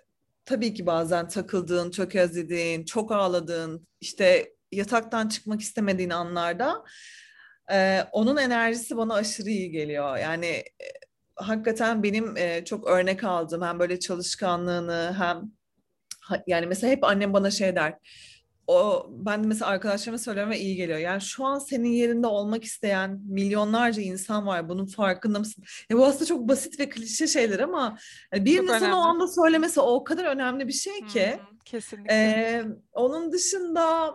[0.45, 6.83] tabii ki bazen takıldığın, tökezlediğin, çok ağladığın, işte yataktan çıkmak istemediğin anlarda
[7.71, 10.17] e, onun enerjisi bana aşırı iyi geliyor.
[10.17, 10.87] Yani e,
[11.35, 15.51] hakikaten benim e, çok örnek aldığım hem böyle çalışkanlığını hem
[16.21, 17.93] ha- yani mesela hep annem bana şey der.
[18.67, 20.99] O ben de mesela arkadaşlarıma söylüyorum ve iyi geliyor.
[20.99, 24.69] Yani şu an senin yerinde olmak isteyen milyonlarca insan var.
[24.69, 25.63] Bunun farkında mısın?
[25.89, 27.97] Ya bu aslında çok basit ve klişe şeyler ama
[28.33, 29.09] yani birinin sana o önemli.
[29.09, 31.41] anda söylemesi o kadar önemli bir şey ki.
[31.41, 32.13] hı, Kesinlikle.
[32.15, 32.63] Ee,
[32.93, 34.11] onun dışında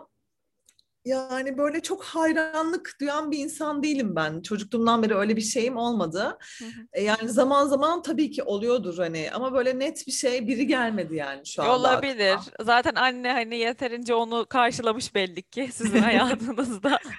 [1.05, 4.41] yani böyle çok hayranlık duyan bir insan değilim ben.
[4.41, 6.37] Çocukluğumdan beri öyle bir şeyim olmadı.
[6.59, 6.69] Hı hı.
[6.93, 11.15] E, Yani zaman zaman tabii ki oluyordur hani ama böyle net bir şey biri gelmedi
[11.15, 12.31] yani şu anda Olabilir.
[12.31, 12.55] aklıma.
[12.65, 16.99] Zaten anne hani yeterince onu karşılamış belli ki sizin hayatınızda.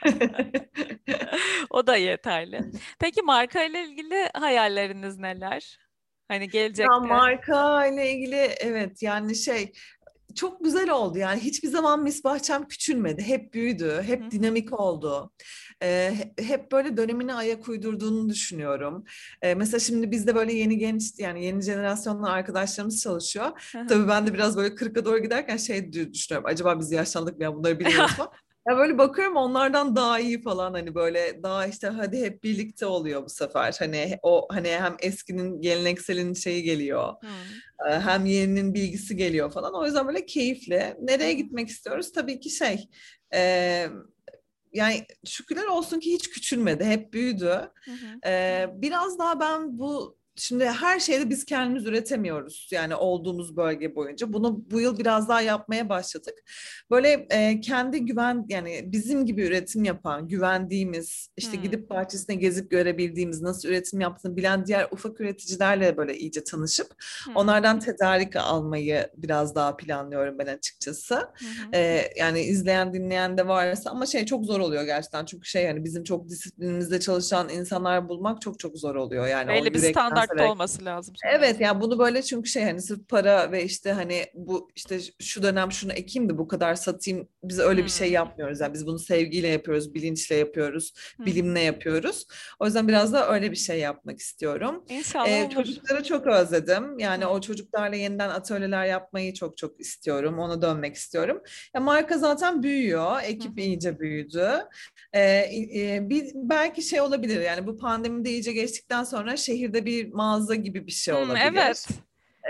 [1.70, 2.60] O da yeterli.
[2.98, 5.78] Peki marka ile ilgili hayalleriniz neler?
[6.28, 6.94] Hani Ya gelecekte.
[7.00, 9.72] marka ile ilgili evet yani şey
[10.34, 13.22] çok güzel oldu yani hiçbir zaman Miss Bahçem küçülmedi.
[13.22, 14.02] Hep büyüdü, Hı hı.
[14.02, 15.30] hep dinamik oldu.
[15.80, 19.04] He- hep böyle dönemine ayak uydurduğunu düşünüyorum.
[19.56, 23.46] Mesela şimdi bizde böyle yeni genç yani yeni jenerasyonla arkadaşlarımız çalışıyor.
[23.72, 23.86] Hı.
[23.86, 26.48] Tabii ben de biraz böyle 40'a doğru giderken şey dü- düşünüyorum.
[26.50, 28.12] Acaba biz yaşlandık mı ya bunları bilmiyoruz.
[28.68, 33.24] Ya böyle bakıyorum onlardan daha iyi falan hani böyle daha işte hadi hep birlikte oluyor
[33.24, 33.76] bu sefer.
[33.78, 37.14] Hani o hani hem eskinin gelenekselin şeyi geliyor.
[37.90, 39.74] E, Hem yeninin bilgisi geliyor falan.
[39.74, 40.96] O yüzden böyle keyifli.
[41.00, 42.12] Nereye gitmek istiyoruz?
[42.12, 42.88] Tabii ki şey
[43.34, 43.86] e,
[44.72, 47.70] yani şükürler olsun ki hiç küçülmedi, hep büyüdü.
[47.84, 48.28] Hı hı.
[48.30, 54.32] Ee, biraz daha ben bu Şimdi her şeyde biz kendimiz üretemiyoruz yani olduğumuz bölge boyunca.
[54.32, 56.34] Bunu bu yıl biraz daha yapmaya başladık.
[56.90, 61.62] Böyle e, kendi güven yani bizim gibi üretim yapan, güvendiğimiz, işte Hmm.
[61.62, 66.86] gidip bahçesine gezip görebildiğimiz, nasıl üretim yaptığını bilen diğer ufak üreticilerle böyle iyice tanışıp
[67.24, 67.36] Hmm.
[67.36, 71.14] onlardan tedarik almayı biraz daha planlıyorum ben açıkçası.
[71.14, 71.26] Hı.
[71.74, 75.84] Ee, yani izleyen dinleyen de varsa ama şey çok zor oluyor gerçekten çünkü şey yani
[75.84, 80.10] bizim çok disiplinimizde çalışan insanlar bulmak çok çok zor oluyor yani o Belli bir yürekten
[80.28, 80.50] severek.
[80.50, 81.14] olması lazım.
[81.34, 85.42] Evet yani bunu böyle çünkü şey hani sırf para ve işte hani bu işte şu
[85.42, 88.14] dönem şunu ekeyim de bu kadar satayım biz öyle bir şey Hmm.
[88.14, 91.26] yapmıyoruz yani biz bunu sevgiyle yapıyoruz bilinçle yapıyoruz hı.
[91.26, 92.26] bilimle yapıyoruz
[92.60, 94.84] o yüzden biraz da öyle bir şey yapmak istiyorum.
[94.88, 95.50] İnşallah Ee, olur.
[95.54, 96.98] çocukları çok özledim.
[96.98, 97.28] Yani Hı.
[97.28, 100.38] o çocuklarla yeniden atölyeler yapmayı çok çok istiyorum.
[100.38, 101.42] Ona dönmek istiyorum.
[101.74, 103.20] Ya marka zaten büyüyor.
[103.24, 103.60] Ekip hı.
[103.60, 104.48] iyice büyüdü.
[105.12, 105.20] Ee,
[105.76, 110.54] e, bir, belki şey olabilir yani bu pandemi de iyice geçtikten sonra şehirde bir mağaza
[110.54, 111.44] gibi bir şey Hmm, olabilir.
[111.52, 111.88] evet.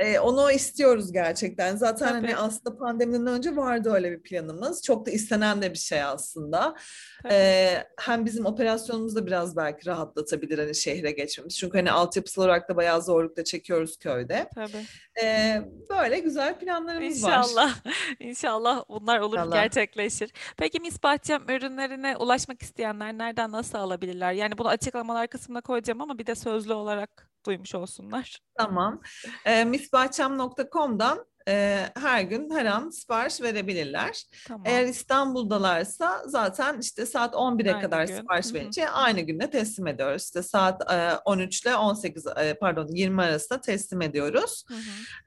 [0.00, 1.76] Ee, onu istiyoruz gerçekten.
[1.76, 2.26] Zaten Tabii.
[2.26, 4.82] hani aslında pandemiden önce vardı öyle bir planımız.
[4.82, 6.74] Çok da istenen de bir şey aslında.
[7.30, 11.58] Ee, hem bizim operasyonumuzu da biraz belki rahatlatabilir hani şehre geçmemiz.
[11.58, 14.48] Çünkü hani altyapısal olarak da bayağı zorlukta çekiyoruz köyde.
[14.54, 14.84] Tabii.
[15.22, 17.38] Ee, böyle güzel planlarımız var.
[17.38, 17.74] İnşallah.
[18.20, 19.62] İnşallah bunlar olur, İnşallah.
[19.62, 20.30] gerçekleşir.
[20.56, 24.32] Peki Miss Bahçem ürünlerine ulaşmak isteyenler nereden nasıl alabilirler?
[24.32, 28.40] Yani bunu açıklamalar kısmına koyacağım ama bir de sözlü olarak duymuş olsunlar.
[28.58, 29.00] Tamam.
[29.44, 34.24] Ee, missbahçem.com'dan e, her gün her an sipariş verebilirler.
[34.48, 34.62] Tamam.
[34.66, 38.16] Eğer İstanbul'dalarsa zaten işte saat 11'e Aynı kadar gün.
[38.16, 38.54] sipariş Hı hı.
[38.54, 40.22] verince aynı günde teslim ediyoruz.
[40.22, 44.64] İşte saat e, 13 ile 18 e, pardon 20 arasında teslim ediyoruz.
[44.68, 44.80] Hı hı.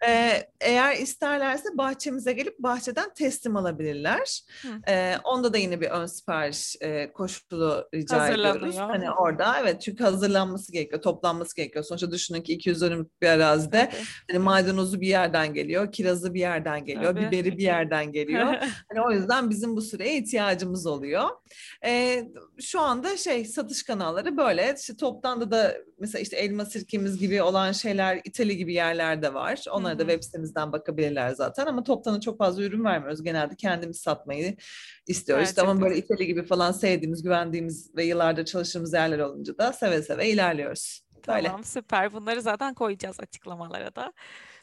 [0.07, 4.41] Ee, eğer isterlerse bahçemize gelip bahçeden teslim alabilirler.
[4.61, 4.67] Hı.
[4.87, 8.77] Ee, onda da yine bir ön sipariş e, koşulu rica ediyoruz.
[8.77, 11.85] Hani orada evet çünkü hazırlanması gerekiyor, toplanması gerekiyor.
[11.85, 13.91] Sonuçta düşünün ki 200 dönümlük bir arazide
[14.31, 17.27] hani maydanozu bir yerden geliyor, kirazı bir yerden geliyor, Tabii.
[17.27, 18.55] biberi bir yerden geliyor.
[18.89, 21.29] Hani o yüzden bizim bu süreye ihtiyacımız oluyor.
[21.85, 22.23] Ee,
[22.59, 24.75] şu anda şey satış kanalları böyle.
[24.79, 29.65] İşte toptan da mesela işte elma sirkemiz gibi olan şeyler İtali gibi yerlerde var.
[29.71, 30.07] Onlara da hı.
[30.07, 33.23] web sitemizden bakabilirler zaten ama toptanı çok fazla ürün vermiyoruz.
[33.23, 34.57] Genelde kendimiz satmayı
[35.07, 35.49] istiyoruz.
[35.49, 35.91] İşte ama Gerçekten.
[35.91, 41.07] böyle İtali gibi falan sevdiğimiz, güvendiğimiz ve yıllardır çalıştığımız yerler olunca da seve seve ilerliyoruz.
[41.27, 41.47] Böyle.
[41.47, 42.13] Tamam süper.
[42.13, 44.13] Bunları zaten koyacağız açıklamalara da.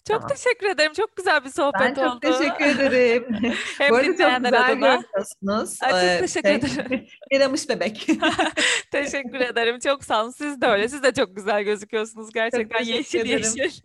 [0.09, 0.29] Çok Tamam.
[0.37, 0.93] teşekkür ederim.
[0.93, 2.21] Çok güzel bir sohbet Ben çok oldu.
[2.21, 3.27] teşekkür ederim.
[3.79, 4.69] Hem Bu arada çok güzel adına.
[4.69, 5.79] görünüyorsunuz.
[5.83, 7.07] Ay, çok Ee, teşekkür ederim.
[7.31, 8.07] Yaramış bebek.
[8.91, 9.79] Teşekkür ederim.
[9.79, 10.31] Çok sağ olun.
[10.31, 10.89] Siz de öyle.
[10.89, 12.33] Siz de çok güzel gözüküyorsunuz.
[12.33, 13.53] Gerçekten yeşil ederim.
[13.57, 13.81] yeşil.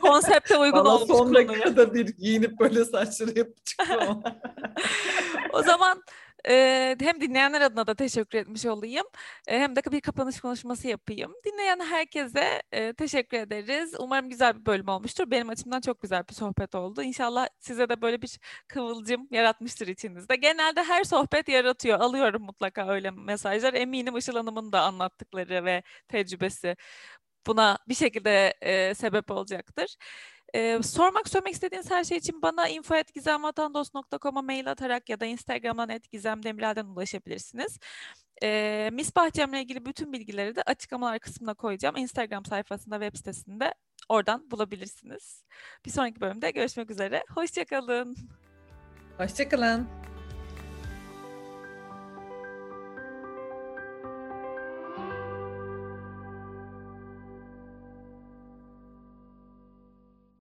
[0.00, 4.22] Konsepte uygun Valla olmuş son dakikada bir giyinip böyle saçları yapıp çıktım.
[5.52, 6.02] O zaman
[6.48, 9.06] e, hem dinleyenler adına da teşekkür etmiş olayım.
[9.48, 11.34] e, hem de bir kapanış konuşması yapayım.
[11.44, 13.94] Dinleyen herkese e, teşekkür ederiz.
[13.98, 15.30] Umarım güzel bir bölüm olmuştur.
[15.30, 17.02] Benim açımdan çok güzel bir sohbet oldu.
[17.02, 18.38] İnşallah size de böyle bir
[18.68, 20.36] kıvılcım yaratmıştır içinizde.
[20.36, 22.00] Genelde her sohbet yaratıyor.
[22.00, 23.74] Alıyorum mutlaka öyle mesajlar.
[23.74, 26.76] Eminim Işıl Hanım'ın da anlattıkları ve tecrübesi
[27.46, 29.96] buna bir şekilde e, sebep olacaktır.
[30.54, 36.86] Ee, sormak söylemek istediğiniz her şey için bana info.gizemvatandos.com'a mail atarak ya da Instagram'dan @gizemdemirel'den
[36.86, 37.78] ulaşabilirsiniz.
[38.42, 41.96] Ee, Miss Bahçem'le ilgili bütün bilgileri de açıklamalar kısmına koyacağım.
[41.96, 43.74] Instagram sayfasında, web sitesinde
[44.08, 45.44] oradan bulabilirsiniz.
[45.86, 47.24] Bir sonraki bölümde görüşmek üzere.
[47.34, 48.16] Hoşçakalın.
[49.18, 50.15] Hoşçakalın.